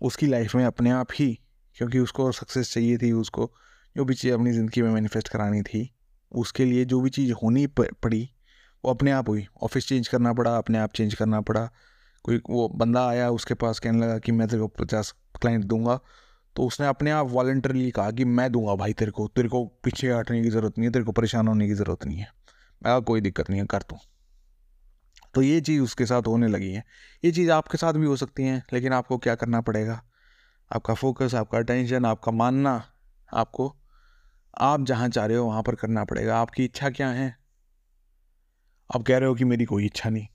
उसकी 0.00 0.26
लाइफ 0.26 0.54
में 0.54 0.64
अपने 0.64 0.90
आप 0.90 1.08
ही, 1.14 1.38
क्योंकि 1.76 1.98
उसको 1.98 2.30
सक्सेस 2.32 2.72
चाहिए 2.74 2.98
थी, 2.98 3.10
उसको 3.12 3.50
जो 3.96 4.04
भी 4.04 4.14
चीज़ 4.14 4.32
अपनी 4.34 4.52
ज़िंदगी 4.52 4.82
में 4.82 4.90
मैनिफेस्ट 4.90 5.28
करानी 5.28 5.62
थी, 5.62 5.88
उसके 6.32 6.64
लिए 6.64 6.84
जो 6.84 7.00
भी 7.00 7.10
चीज़ 7.10 7.32
होनी 7.32 7.66
पड़ी, 7.68 8.28
वो 8.84 8.90
अपने 8.90 9.10
आप 9.10 9.28
हुई। 9.28 9.46
ऑफ़िस 9.62 9.88
चेंज 9.88 10.08
करना 10.08 10.32
पड़ा, 10.32 10.56
अपने 10.58 10.78
आप 10.78 10.92
चेंज 10.92 11.14
करना 11.14 11.40
पड़ा। 11.40 11.68
कोई 12.24 12.40
वो 12.50 12.68
बंदा 12.68 13.06
आया, 13.08 13.30
उसके 13.30 13.54
पास 13.54 13.78
कहने 13.78 14.00
लगा 14.00 14.18
कि 14.18 14.32
मैं 14.32 14.48
तेरे 14.48 14.60
को 14.62 14.68
पचास 14.76 15.14
क्लाइंट 15.40 15.64
दूँगा 15.64 15.98
तो 16.56 16.66
उसने 16.66 16.86
अपने 16.86 17.10
आप 17.10 17.26
वॉल्टरली 17.26 17.90
कहा 17.90 18.10
कि 18.10 18.24
मैं 18.24 18.50
दूँगा 18.52 18.74
भाई 18.74 18.92
तेरे 18.92 19.10
को। 19.10 19.26
तेरे 19.28 19.48
को 19.48 19.64
पीछे 19.84 20.12
हटने 20.12 20.42
की 20.42 20.50
ज़रूरत 20.50 20.78
नहीं 20.78 20.86
है, 20.86 20.92
तेरे 20.92 21.04
को 21.04 21.12
परेशान 21.12 21.48
होने 21.48 21.66
की 21.68 21.74
ज़रूरत 21.74 22.04
नहीं 22.06 22.18
है। 22.18 22.30
मैं 22.86 23.00
कोई 23.02 23.20
दिक्कत 23.20 23.50
नहीं 23.50 23.60
है, 23.60 23.66
कर 23.66 23.78
दूँ 23.78 23.98
तो 25.34 25.42
ये 25.42 25.60
चीज़ 25.60 25.82
उसके 25.82 26.06
साथ 26.06 26.22
होने 26.26 26.48
लगी 26.48 26.72
है। 26.72 26.84
ये 27.24 27.30
चीज़ 27.32 27.50
आपके 27.50 27.78
साथ 27.78 27.92
भी 27.92 28.06
हो 28.06 28.16
सकती 28.16 28.42
है, 28.42 28.62
लेकिन 28.72 28.92
आपको 28.92 29.18
क्या 29.18 29.34
करना 29.34 29.60
पड़ेगा? 29.60 30.02
आपका 30.70 30.94
फोकस 30.94 31.34
आपका 31.34 31.58
अटेंशन 31.58 32.04
आपका 32.04 32.32
मानना, 32.32 32.92
आपको, 33.34 33.76
आप 34.58 34.84
जहाँ 34.84 35.08
चाह 35.08 35.26
रहे 35.26 35.36
हो 35.36 35.46
वहाँ 35.46 35.62
पर 35.62 35.74
करना 35.74 36.04
पड़ेगा। 36.04 36.38
आपकी 36.38 36.64
इच्छा 36.64 36.90
क्या 36.90 37.08
है? 37.08 37.36
आप 38.94 39.02
कह 39.02 39.18
रहे 39.18 39.28
हो 39.28 39.34
कि 39.34 39.44
मेरी 39.44 39.64
कोई 39.64 39.86
इच्छा 39.86 40.10
नहीं। 40.10 40.26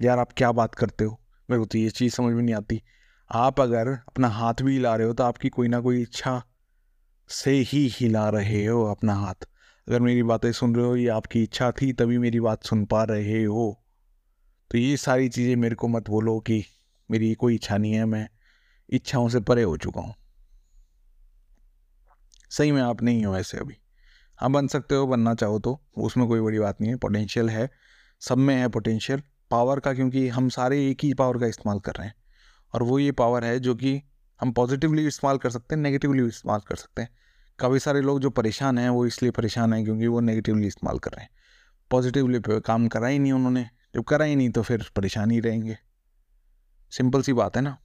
यार, 0.00 0.18
आप 0.18 0.32
क्या 0.32 0.52
बात 0.52 0.74
करते 0.74 1.04
हो? 1.04 1.20
मेरे 1.50 1.60
को 1.60 1.66
तो 1.66 1.78
ये 1.78 1.90
चीज़ 1.90 2.14
समझ 2.14 2.34
में 2.34 2.42
नहीं 2.42 2.54
आती। 2.54 2.82
आप 3.30 3.60
अगर 3.60 3.88
अपना 3.88 4.28
हाथ 4.28 4.54
भी 4.62 4.72
हिला 4.72 4.94
रहे 4.96 5.06
हो 5.06 5.12
तो 5.12 5.24
आपकी 5.24 5.48
कोई 5.48 5.68
ना 5.68 5.80
कोई 5.80 6.02
इच्छा 6.02 6.42
से 7.30 7.50
ही 7.50 7.86
हिला 7.88 8.28
रहे 8.28 8.64
हो 8.66 8.84
अपना 8.84 9.14
हाथ। 9.14 9.48
अगर 9.88 10.00
मेरी 10.00 10.22
बातें 10.22 10.52
सुन 10.52 10.74
रहे 10.74 10.86
हो, 10.86 10.96
ये 10.96 11.08
आपकी 11.08 11.42
इच्छा 11.42 11.72
थी, 11.72 11.92
तभी 11.92 12.18
मेरी 12.18 12.40
बात 12.40 12.64
सुन 12.64 12.84
पा 12.84 13.04
रहे 13.04 13.44
हो। 13.44 13.82
तो 14.70 14.78
ये 14.78 14.96
सारी 14.96 15.28
चीज़ें 15.28 15.56
मेरे 15.56 15.74
को 15.74 15.88
मत 15.88 16.08
बोलो 16.10 16.38
कि 16.40 16.64
मेरी 17.10 17.34
कोई 17.34 17.54
इच्छा 17.54 17.76
नहीं 17.76 17.92
है, 17.92 18.04
मैं 18.04 18.28
इच्छाओं 18.90 19.28
से 19.28 19.40
परे 19.40 19.62
हो 19.62 19.76
चुका 19.76 20.00
हूँ। 20.00 20.14
सही 22.50 22.72
में 22.72 22.82
आप 22.82 23.02
नहीं 23.02 23.24
हो 23.24 23.36
ऐसे 23.36 23.58
अभी। 23.58 23.74
हाँ 24.38 24.50
बन 24.50 24.66
सकते 24.66 24.94
हो, 24.94 25.06
बनना 25.06 25.34
चाहो 25.34 25.58
तो 25.58 25.80
उसमें 25.96 26.28
कोई 26.28 26.40
बड़ी 26.40 26.58
बात 26.58 26.80
नहीं 26.80 26.90
है 26.90 26.96
पोटेंशियल 26.96 27.50
है। 27.50 27.70
सब 28.20 28.38
में 28.38 28.54
है 28.54 28.68
पोटेंशियल 28.68 29.22
पावर 29.50 29.80
का, 29.80 29.94
क्योंकि 29.94 30.28
हम 30.28 30.48
सारे 30.48 30.90
एक 30.90 31.04
ही 31.04 31.14
पावर 31.14 31.38
का 31.38 31.46
इस्तेमाल 31.46 31.80
कर 31.80 31.92
रहे 31.92 32.06
हैं। 32.06 32.14
और 32.74 32.82
वो 32.82 32.98
ये 32.98 33.12
पावर 33.12 33.44
है 33.44 33.60
जो 33.60 33.74
कि 33.74 34.02
हम 34.40 34.52
पॉजिटिवली 34.52 35.06
इस्तेमाल 35.06 35.38
कर 35.38 35.50
सकते 35.50 35.74
हैं 35.74 35.82
नेगेटिवली 35.82 36.26
इस्तेमाल 36.26 36.60
कर 36.60 36.76
सकते 36.76 37.02
हैं। 37.02 37.08
काफ़ी 37.58 37.78
सारे 37.78 38.00
लोग 38.00 38.20
जो 38.20 38.30
परेशान 38.30 38.78
हैं, 38.78 38.90
वो 38.90 39.06
इसलिए 39.06 39.30
परेशान 39.30 39.72
हैं 39.72 39.84
क्योंकि 39.84 40.06
वो 40.06 40.20
नेगेटिवली 40.20 40.66
इस्तेमाल 40.66 40.98
कर 40.98 41.10
रहे 41.10 41.22
हैं। 41.22 41.30
पॉजिटिवली 41.90 42.60
काम 42.60 42.88
करा 42.88 43.08
ही 43.08 43.18
नहीं 43.18 43.32
उन्होंने। 43.32 43.70
जब 43.94 44.04
करा 44.04 44.24
ही 44.24 44.36
नहीं 44.36 44.50
तो 44.50 44.62
फिर 44.62 44.90
परेशान 44.96 45.30
ही 45.30 45.40
रहेंगे। 45.40 45.78
सिंपल 46.90 47.22
सी 47.22 47.32
बात 47.32 47.56
है 47.56 47.62
ना? 47.62 47.78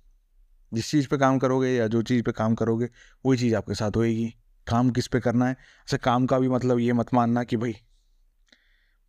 जिस 0.74 0.91
चीज़ 0.91 1.08
पे 1.08 1.17
काम 1.17 1.39
करोगे 1.39 1.69
या 1.69 1.88
जो 1.88 2.02
चीज़ 2.02 2.24
पे 2.24 2.32
काम 2.32 2.56
करोगे, 2.56 2.89
वही 3.26 3.38
चीज़ 3.38 3.56
आपके 3.56 3.74
साथ 3.74 3.91
होएगी। 3.95 4.36
काम 4.67 4.89
किस 4.89 5.08
पे 5.08 5.19
करना 5.19 5.45
है? 5.45 5.52
ऐसे 5.52 5.98
काम 5.98 6.26
का 6.26 6.39
भी 6.39 6.50
मतलब 6.50 6.80
ये 6.80 6.93
मत 6.93 7.13
मानना 7.13 7.43
कि 7.43 7.58
भाई, 7.58 7.76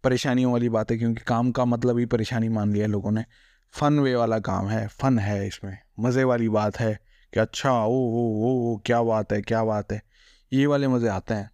परेशानियों 0.04 0.52
वाली 0.52 0.68
बात 0.68 0.90
है 0.90 0.98
क्योंकि 0.98 1.20
काम 1.20 1.52
का 1.52 1.64
मतलब 1.64 1.98
ही 1.98 2.06
परेशानी 2.06 2.48
मान 2.48 2.72
लिया 2.72 2.86
लोगों 2.86 3.10
ने। 3.10 3.24
फ़न 3.72 3.98
वे 3.98 4.14
वाला 4.14 4.38
काम 4.38 4.68
है 4.68 4.88
फ़न 4.88 5.18
है 5.18 5.46
इसमें। 5.46 5.78
मज़े 6.00 6.24
वाली 6.24 6.48
बात 6.48 6.80
है 6.80 7.00
कि 7.34 7.40
अच्छा 7.40 7.72
ओ 7.72 7.90
ओ 7.90 8.44
ओ 8.44 8.74
ओ, 8.74 8.76
क्या 8.86 9.02
बात 9.02 9.32
है, 9.32 9.42
क्या 9.42 9.64
बात 9.64 9.92
है। 9.92 10.02
ये 10.52 10.66
वाले 10.66 10.88
मज़े 10.88 11.08
आते 11.08 11.34
हैं। 11.34 11.50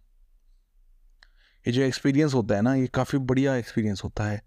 ये 1.67 1.71
जो 1.71 1.81
एक्सपीरियंस 1.81 2.33
होता 2.33 2.55
है 2.55 2.61
ना, 2.61 2.75
ये 2.75 2.87
काफ़ी 2.87 3.17
बढ़िया 3.17 3.55
एक्सपीरियंस 3.55 4.01
होता 4.03 4.23
है। 4.23 4.41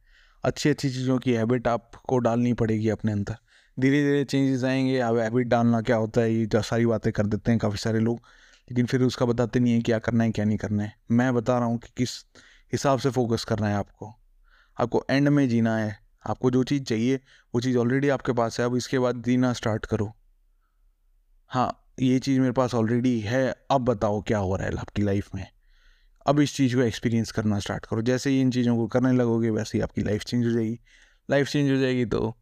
अच्छी 0.45 0.69
अच्छी 0.69 0.91
चीज़ों 0.91 1.19
की 1.19 1.33
हैबिट 1.33 1.69
आपको 1.69 2.19
डालनी 2.19 2.53
पड़ेगी 2.53 2.89
अपने 2.89 3.13
अंदर। 3.13 3.37
धीरे 3.81 4.05
धीरे 4.05 4.25
चेंजेस 4.25 4.65
आएँगे, 4.65 4.99
अब 4.99 5.19
हैबिट 5.19 5.47
डालना 5.47 5.81
क्या 5.81 5.97
होता 5.97 6.21
है, 6.21 6.35
ये 6.35 6.47
जो 6.47 6.63
सारी 6.63 6.87
बातें 6.87 7.13
कर 7.13 7.27
देते 7.27 7.51
हैं 7.51 7.61
काफ़ी 7.61 7.77
सारे 7.77 7.99
लोग। 7.99 8.17
लेकिन 8.71 8.87
फिर 8.87 9.03
उसका 9.03 9.27
बताते 9.27 9.61
नहीं 9.61 9.75
है 9.75 9.81
क्या 9.81 9.99
करना 9.99 10.25
है, 10.25 10.31
क्या 10.31 10.45
नहीं 10.45 10.59
करना 10.59 10.83
है। 10.83 10.97
मैं 11.11 11.35
बता 11.35 11.59
रहा 11.59 11.69
हूँ 11.69 11.79
कि 11.79 11.89
किस 11.97 12.25
हिसाब 12.73 12.99
से 12.99 13.11
फोकस 13.11 13.45
करना 13.45 13.69
है 13.69 13.75
आपको। 13.75 14.15
आपको 14.81 15.05
एंड 15.11 15.29
में 15.29 15.49
जीना 15.49 15.77
है। 15.77 15.99
आपको 16.27 16.51
जो 16.51 16.65
चीज़ 16.65 16.83
चाहिए, 16.83 17.21
वो 17.55 17.61
चीज़ 17.61 17.79
ऑलरेडी 17.79 18.09
आपके 18.09 18.33
पास 18.33 18.61
है। 18.61 18.67
अब 18.67 18.77
इसके 18.77 18.99
बाद 18.99 19.23
जीना 19.23 19.53
स्टार्ट 19.53 19.87
करो। 19.87 20.17
हाँ 21.49 21.82
ये 22.01 22.19
चीज़ 22.19 22.41
मेरे 22.41 22.53
पास 22.53 22.75
ऑलरेडी 22.75 23.21
है, 23.21 23.55
अब 23.71 23.81
बताओ 23.81 24.23
क्या 24.23 24.39
हो 24.39 24.57
रहा 24.57 24.67
है 24.67 24.77
आपकी 24.77 25.03
लाइफ 25.03 25.35
में। 25.35 25.47
अब 26.27 26.41
इस 26.41 26.55
चीज़ 26.57 26.77
को 26.77 26.83
एक्सपीरियंस 26.83 27.33
करना 27.33 27.59
स्टार्ट 27.59 27.87
करो। 27.87 28.03
जैसे 28.03 28.31
ही 28.31 28.41
इन 28.41 28.51
चीज़ों 28.51 28.77
को 28.77 28.87
करने 28.87 29.13
लगोगे, 29.13 29.51
वैसे 29.51 29.79
ही 29.79 29.83
आपकी 29.83 30.03
लाइफ 30.03 30.25
चेंज 30.25 30.47
हो 30.47 30.51
जाएगी। 30.51 30.81
लाइफ 31.31 31.49
चेंज 31.49 31.71
हो 31.71 31.77
जाएगी 31.77 32.05
तो 32.05 32.37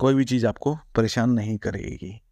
कोई 0.00 0.14
भी 0.14 0.24
चीज़ 0.24 0.46
आपको 0.46 0.74
परेशान 0.74 1.30
नहीं 1.30 1.58
करेगी। 1.58 2.22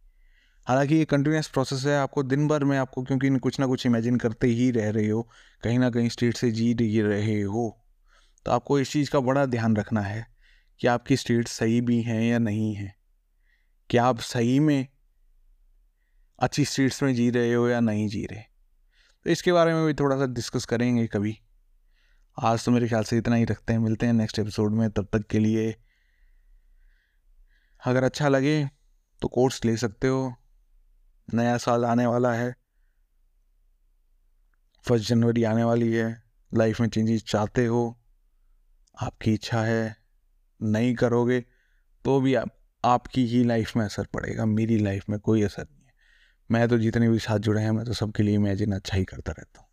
हालाँकि 0.66 0.94
ये 0.94 1.05
कंटिन्यूस 1.05 1.48
प्रोसेस 1.48 1.85
है, 1.87 1.98
आपको 1.98 2.22
दिन 2.22 2.48
भर 2.48 2.64
में 2.64 2.79
आपको 2.79 3.03
क्योंकि 3.03 3.38
कुछ 3.38 3.61
ना 3.61 3.66
कुछ 3.66 3.87
इमेजिन 3.87 4.16
करते 4.16 4.46
ही 4.46 4.70
रह 4.70 4.90
रहे 4.90 5.09
हो, 5.09 5.29
कहीं 5.62 5.79
ना 5.79 5.90
कहीं 5.90 6.09
स्टेट 6.09 6.37
से 6.37 6.50
जी 6.50 7.03
रहे 7.03 7.40
हो। 7.40 7.85
तो 8.46 8.53
आपको 8.53 8.79
इस 8.81 8.92
चीज़ 8.92 9.11
का 9.11 9.20
बड़ा 9.20 9.46
ध्यान 9.46 9.76
रखना 9.76 10.00
है 10.00 10.26
कि 10.81 10.87
आपकी 10.87 11.16
स्टेट 11.16 11.48
सही 11.48 11.81
भी 11.81 12.03
हैं 12.03 12.22
या 12.22 12.38
नहीं 12.38 12.74
है। 12.74 12.94
क्या 13.90 14.05
आप 14.05 14.20
सही 14.20 14.61
में 14.61 14.87
अच्छी 16.40 16.64
स्टेट्स 16.64 17.03
में 17.03 17.14
जी 17.14 17.31
रहे 17.31 17.55
हो 17.55 17.68
या 17.68 17.81
नहीं 17.81 18.09
जी 18.09 18.26
रहे? 18.26 18.40
तो 19.24 19.31
इसके 19.31 19.53
बारे 19.53 19.74
में 19.74 19.87
भी 19.87 19.94
थोड़ा 19.94 20.16
सा 20.16 20.26
डिस्कस 20.26 20.64
करेंगे 20.64 21.07
कभी। 21.07 21.38
आज 22.38 22.64
तो 22.64 22.70
मेरे 22.70 22.88
ख्याल 22.88 23.05
से 23.05 23.18
इतना 23.18 23.37
ही 23.37 23.44
रखते 23.44 23.72
हैं, 23.72 23.81
मिलते 23.81 24.07
हैं 24.07 24.12
नेक्स्ट 24.12 24.38
एपिसोड 24.38 24.72
में, 24.72 24.90
तब 24.90 25.09
तक 25.12 25.26
के 25.26 25.38
लिए। 25.38 25.76
अगर 27.85 28.05
अच्छा 28.05 28.29
लगे 28.29 28.70
तो 29.22 29.29
कोर्स 29.29 29.64
ले 29.64 29.76
सकते 29.76 30.09
हो। 30.09 30.35
नया 31.35 31.57
साल 31.59 31.85
आने 31.85 32.07
वाला 32.07 32.33
है। 32.33 32.57
फ़र्स्ट 34.85 35.09
जनवरी 35.09 35.44
आने 35.44 35.64
वाली 35.64 35.92
है। 35.92 36.22
लाइफ 36.55 36.81
में 36.81 36.88
चेंजेस 36.88 37.24
चाहते 37.24 37.66
हो, 37.66 38.00
आपकी 39.03 39.35
इच्छा 39.35 39.62
है, 39.62 39.96
नहीं 40.62 40.94
करोगे 40.94 41.40
तो 42.05 42.20
भी 42.20 42.35
आप, 42.35 42.48
आपकी 42.85 43.26
ही 43.26 43.44
लाइफ 43.44 43.76
में 43.76 43.85
असर 43.85 44.07
पड़ेगा, 44.07 44.46
मेरी 44.46 44.79
लाइफ 44.79 45.09
में 45.09 45.18
कोई 45.20 45.42
असर 45.42 45.62
नहीं 45.62 45.79
मैं 46.50 46.68
तो 46.68 46.78
जितने 46.78 47.08
भी 47.08 47.18
साथ 47.18 47.38
जुड़े 47.38 47.62
हैं, 47.62 47.70
मैं 47.70 47.84
तो 47.84 47.92
सबके 47.92 48.22
लिए 48.22 48.34
इमेजिन 48.34 48.72
अच्छा 48.72 48.96
ही 48.96 49.04
करता 49.04 49.32
रहता 49.32 49.60
हूँ। 49.60 49.68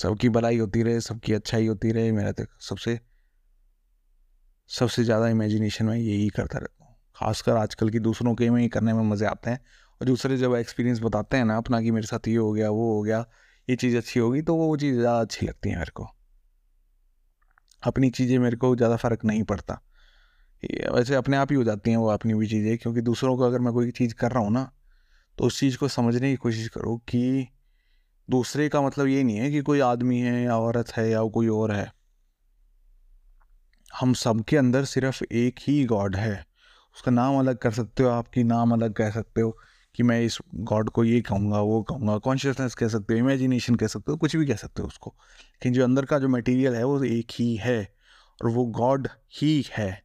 सबकी 0.00 0.28
भलाई 0.28 0.58
होती 0.58 0.82
रहे, 0.82 1.00
सबकी 1.00 1.32
अच्छाई 1.32 1.66
होती 1.66 1.92
रहे, 1.92 2.12
मेरा 2.12 2.32
तो 2.32 2.44
सबसे 2.60 3.00
सबसे 4.70 5.04
ज़्यादा 5.04 5.28
इमेजिनेशन 5.28 5.84
में 5.84 5.96
यही 5.96 6.28
करता 6.28 6.58
रहता 6.58 6.84
हूँ। 6.84 6.94
खासकर 7.16 7.56
आजकल 7.56 7.90
की 7.90 7.98
दूसरों 7.98 8.34
के 8.34 8.50
में 8.50 8.60
ही 8.62 8.68
करने 8.68 8.92
में 8.92 9.02
मज़े 9.02 9.26
आते 9.26 9.50
हैं 9.50 9.60
और 10.00 10.06
दूसरे 10.06 10.36
जब 10.36 10.54
एक्सपीरियंस 10.54 11.00
बताते 11.00 11.36
हैं 11.36 11.44
ना 11.44 11.56
अपना 11.56 11.80
कि 11.80 11.90
मेरे 11.90 12.06
साथ 12.06 12.28
ये 12.28 12.36
हो 12.36 12.52
गया, 12.52 12.70
वो 12.70 12.94
हो 12.94 13.02
गया, 13.02 13.24
ये 13.68 13.76
चीज़ 13.76 13.96
अच्छी 13.96 14.20
होगी 14.20 14.42
तो 14.42 14.54
वो 14.54 14.76
चीज़ 14.76 14.98
ज़्यादा 14.98 15.20
अच्छी 15.20 15.46
लगती 15.46 15.70
है 15.70 15.78
मेरे 15.78 15.90
को। 15.94 16.08
अपनी 17.82 18.10
चीज़ें 18.10 18.38
मेरे 18.38 18.56
को 18.56 18.76
ज़्यादा 18.76 18.96
फ़र्क 18.96 19.24
नहीं 19.24 19.42
पड़ता। 19.42 19.80
वैसे 20.94 21.14
अपने 21.14 21.36
आप 21.36 21.52
ही 21.52 21.56
हो 21.56 21.64
जाती 21.64 21.90
हैं 21.90 21.96
वो 21.96 22.08
अपनी 22.08 22.34
भी 22.34 22.46
चीज़ें, 22.46 22.76
क्योंकि 22.78 23.00
दूसरों 23.00 23.36
को 23.36 23.42
अगर 23.42 23.58
मैं 23.58 23.72
कोई 23.72 23.90
चीज़ 23.90 24.14
कर 24.14 24.32
रहा 24.32 24.42
हूँ 24.44 24.52
ना 24.52 24.70
तो 25.38 25.44
उस 25.44 25.60
चीज़ 25.60 25.78
को 25.78 25.88
समझने 25.88 26.30
की 26.30 26.36
कोशिश 26.36 26.68
करो 26.68 26.96
कि 26.96 27.48
दूसरे 28.28 28.68
का 28.68 28.82
मतलब 28.82 29.06
ये 29.06 29.22
नहीं 29.24 29.36
है 29.36 29.50
कि 29.50 29.60
कोई 29.60 29.80
आदमी 29.80 30.20
है 30.20 30.42
या 30.44 30.58
औरत 30.58 30.90
है 30.96 31.10
या 31.10 31.22
कोई 31.24 31.48
और 31.48 31.72
है। 31.72 31.92
हम 33.94 34.12
सबके 34.14 34.56
अंदर 34.56 34.84
सिर्फ़ 34.84 35.22
एक 35.24 35.54
ही 35.60 35.84
गॉड 35.84 36.16
है। 36.16 36.44
उसका 36.96 37.10
नाम 37.10 37.38
अलग 37.38 37.58
कर 37.58 37.70
सकते 37.70 38.02
हो, 38.02 38.08
आपकी 38.08 38.44
नाम 38.44 38.72
अलग 38.72 38.92
कह 38.92 39.10
सकते 39.10 39.40
हो 39.40 39.56
कि 39.94 40.02
मैं 40.02 40.20
इस 40.22 40.38
गॉड 40.54 40.90
को 40.90 41.04
ये 41.04 41.20
कहूँगा, 41.20 41.60
वो 41.60 41.82
कहूँगा, 41.82 42.18
कॉन्शियसनेस 42.18 42.74
कह 42.74 42.88
सकते 42.88 43.14
हो, 43.14 43.20
इमेजिनेशन 43.20 43.74
कह 43.74 43.86
सकते 43.86 44.12
हो, 44.12 44.18
कुछ 44.18 44.36
भी 44.36 44.46
कह 44.46 44.56
सकते 44.56 44.82
हो 44.82 44.88
उसको। 44.88 45.14
लेकिन 45.20 45.72
जो 45.72 45.84
अंदर 45.84 46.04
का 46.04 46.18
जो 46.18 46.28
मटेरियल 46.28 46.74
है 46.74 46.84
वो 46.84 47.02
एक 47.04 47.32
ही 47.34 47.54
है 47.56 47.78
और 48.40 48.50
वो 48.50 48.64
गॉड 48.66 49.08
ही 49.32 49.64
है। 49.72 50.03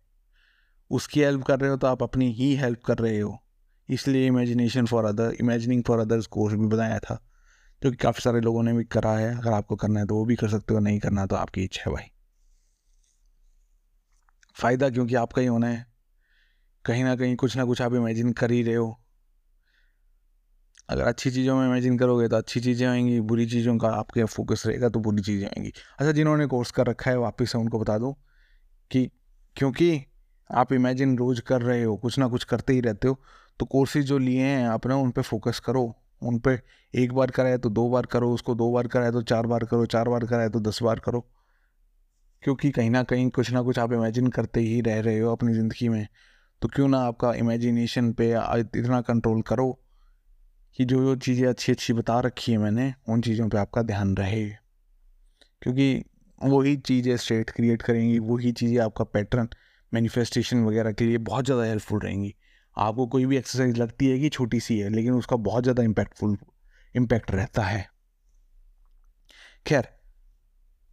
उसकी 0.92 1.22
हेल्प 1.22 1.44
कर 1.44 1.60
रहे 1.60 1.70
हो 1.70 1.78
तो 1.78 1.88
आप 1.88 2.04
अपनी 2.04 2.32
ही 2.32 2.56
हेल्प 2.56 2.84
कर 2.84 2.98
रहे 2.98 3.20
हो। 3.20 3.38
इसलिए 3.90 4.28
imagination 4.28 4.86
for 4.86 5.06
other 5.06 5.36
imagining 5.40 5.84
for 5.84 6.00
others 6.00 6.26
course 6.28 6.56
भी 6.56 6.68
बनाया 6.68 7.00
था। 7.00 7.20
जो 7.82 7.92
कि 7.92 7.98
काफ़ी 7.98 8.22
सारे 8.22 8.42
लोगों 8.42 8.64
ने 8.64 8.74
भी 8.74 8.84
करा 8.84 9.12
है, 9.12 9.38
अगर 9.38 9.52
आपको 9.52 9.76
करना 9.76 10.00
है 10.00 10.06
तो 10.06 10.16
वो 10.16 10.26
भी 10.26 10.36
कर 10.36 10.50
सकते 10.50 10.74
हो, 10.74 10.80
नहीं 10.80 11.00
करना 11.00 11.26
तो 11.26 11.36
आपकी 11.36 11.64
इच्छा 11.64 11.84
है 11.88 11.96
भाई। 11.96 12.12
फ़ायदा 14.56 14.90
क्योंकि 14.90 15.16
आपका 15.16 15.42
ही 15.42 15.48
होना 15.48 15.68
है। 15.68 15.86
कहीं 16.86 17.04
ना 17.04 17.16
कहीं 17.16 17.36
कुछ 17.36 17.58
ना 17.58 17.66
कुछ 17.66 17.82
आप 17.82 17.94
इमेजिन 17.94 18.32
कर 18.34 18.52
ही 18.52 18.64
रहे 18.64 18.76
हो। 18.76 19.00
अगर 20.90 21.04
अच्छी 21.04 21.32
चीज़ों 21.32 21.56
में 21.56 21.68
इमेजिन 21.68 21.98
करोगे 21.98 22.28
तो 22.28 22.36
अच्छी 22.36 22.60
चीज़ें 22.60 22.88
आएँगी, 22.88 23.20
बुरी 23.22 23.46
चीज़ों 23.46 23.78
का 23.78 23.88
आपके 23.88 24.24
फोकस 24.24 24.64
रहेगा 24.68 24.90
तो 24.90 25.00
बुरी 25.00 25.22
चीज़ें 25.22 25.48
आएँगी। 25.48 25.72
अच्छा 26.00 26.12
जिन्होंने 26.12 26.46
कोर्स 26.46 26.72
कर 26.72 26.88
रखा 26.88 27.12
है, 27.12 27.18
वापस 27.18 27.52
से 27.52 27.58
उनको 27.58 27.80
बता 27.80 27.98
दूँ 27.98 28.14
कि 28.92 29.10
क्योंकि 29.56 30.06
आप 30.50 30.74
इमेजिन 30.74 31.18
रोज़ 31.18 31.42
कर 31.42 31.62
रहे 31.62 31.84
हो, 31.84 31.96
कुछ 31.98 32.18
ना 32.20 32.28
कुछ 32.28 32.44
करते 32.44 32.74
ही 32.74 32.82
रहते 32.82 33.08
हो 33.08 33.20
तो 33.60 33.66
कोर्सेज 33.66 34.06
जो 34.06 34.18
लिए 34.18 34.44
हैं 34.44 34.68
आपने 34.68 34.94
उन 34.94 35.12
पर 35.12 35.22
फोकस 35.22 35.60
करो। 35.60 35.84
उन 36.22 36.38
पर 36.40 36.60
एक 36.94 37.14
बार 37.14 37.32
कराए 37.32 37.58
तो 37.58 37.70
दो 37.70 37.88
बार 37.90 38.06
करो, 38.06 38.32
उसको 38.34 38.56
दो 38.56 38.72
बार 38.72 38.88
कराए 38.88 39.12
तो 39.12 39.22
चार 39.22 39.48
बार 39.48 39.64
करो, 39.64 39.86
चार 39.86 40.10
बार 40.10 40.26
कराए 40.26 40.50
तो 40.50 40.60
दस 40.60 40.80
बार 40.84 41.00
करो। 41.00 41.26
क्योंकि 42.44 42.72
कहीं 42.72 42.90
ना 42.90 43.04
कहीं 43.04 43.30
कुछ 43.30 43.52
ना 43.52 43.62
कुछ 43.62 43.80
आप 43.80 43.94
इमेजिन 43.94 44.28
करते 44.28 44.62
ही 44.62 44.80
रह 44.82 45.00
रहे 45.00 45.20
हो 45.20 45.32
अपनी 45.32 45.54
ज़िंदगी 45.54 45.90
में। 45.90 46.08
तो 46.62 46.68
क्यों 46.68 46.88
ना 46.88 47.00
आपका 47.00 47.34
इमेजिनेशन 47.34 48.12
पे 48.14 48.30
इतना 48.80 49.02
कंट्रोल 49.02 49.42
करो 49.42 49.72
कि 50.80 50.86
जो 50.86 51.04
जो 51.04 51.16
चीज़ें 51.16 51.48
अच्छी 51.48 51.72
अच्छी 51.72 51.94
बता 51.94 52.20
रखी 52.20 52.52
है 52.52 52.58
मैंने, 52.58 52.94
उन 53.10 53.22
चीज़ों 53.22 53.48
पे 53.50 53.58
आपका 53.58 53.82
ध्यान 53.82 54.16
रहे। 54.16 54.46
क्योंकि 55.62 56.04
वही 56.42 56.76
चीज़ें 56.78 57.16
स्टेट 57.18 57.50
क्रिएट 57.50 57.82
करेंगी, 57.82 58.20
वही 58.20 58.52
चीज़ें 58.52 58.78
आपका 58.80 59.04
पैटर्न 59.04 59.50
मैनिफेस्टेशन 59.94 60.64
वगैरह 60.64 60.92
के 60.92 61.06
लिए 61.06 61.18
बहुत 61.18 61.46
ज़्यादा 61.46 61.64
हेल्पफुल 61.64 62.00
रहेंगी। 62.00 62.36
आपको 62.78 63.08
कोई 63.08 63.26
भी 63.26 63.38
एक्सरसाइज 63.38 63.78
लगती 63.78 64.10
है 64.10 64.20
कि 64.20 64.30
छोटी 64.30 64.60
सी 64.60 64.80
है, 64.80 64.90
लेकिन 64.90 65.14
उसका 65.14 65.36
बहुत 65.36 65.64
ज़्यादा 65.64 65.84
इम्पैक्टफुल 65.84 66.38
इम्पैक्ट 66.96 67.32
रहता 67.32 67.64
है। 67.64 67.88
खैर, 69.68 69.88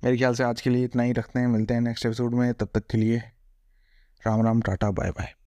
मेरे 0.02 0.16
ख्याल 0.16 0.34
से 0.34 0.44
आज 0.44 0.60
के 0.60 0.70
लिए 0.70 0.84
इतना 0.84 1.02
ही 1.02 1.12
रखते 1.12 1.40
हैं। 1.40 1.46
मिलते 1.46 1.74
हैं 1.74 1.80
नेक्स्ट 1.80 2.06
एपिसोड 2.06 2.34
में, 2.34 2.52
तब 2.54 2.70
तक 2.74 2.86
के 2.86 2.98
लिए 2.98 3.22
Ram 4.22 4.44
Ram, 4.46 4.60
tata 4.60 4.90
bye 4.90 5.10
bye 5.10 5.36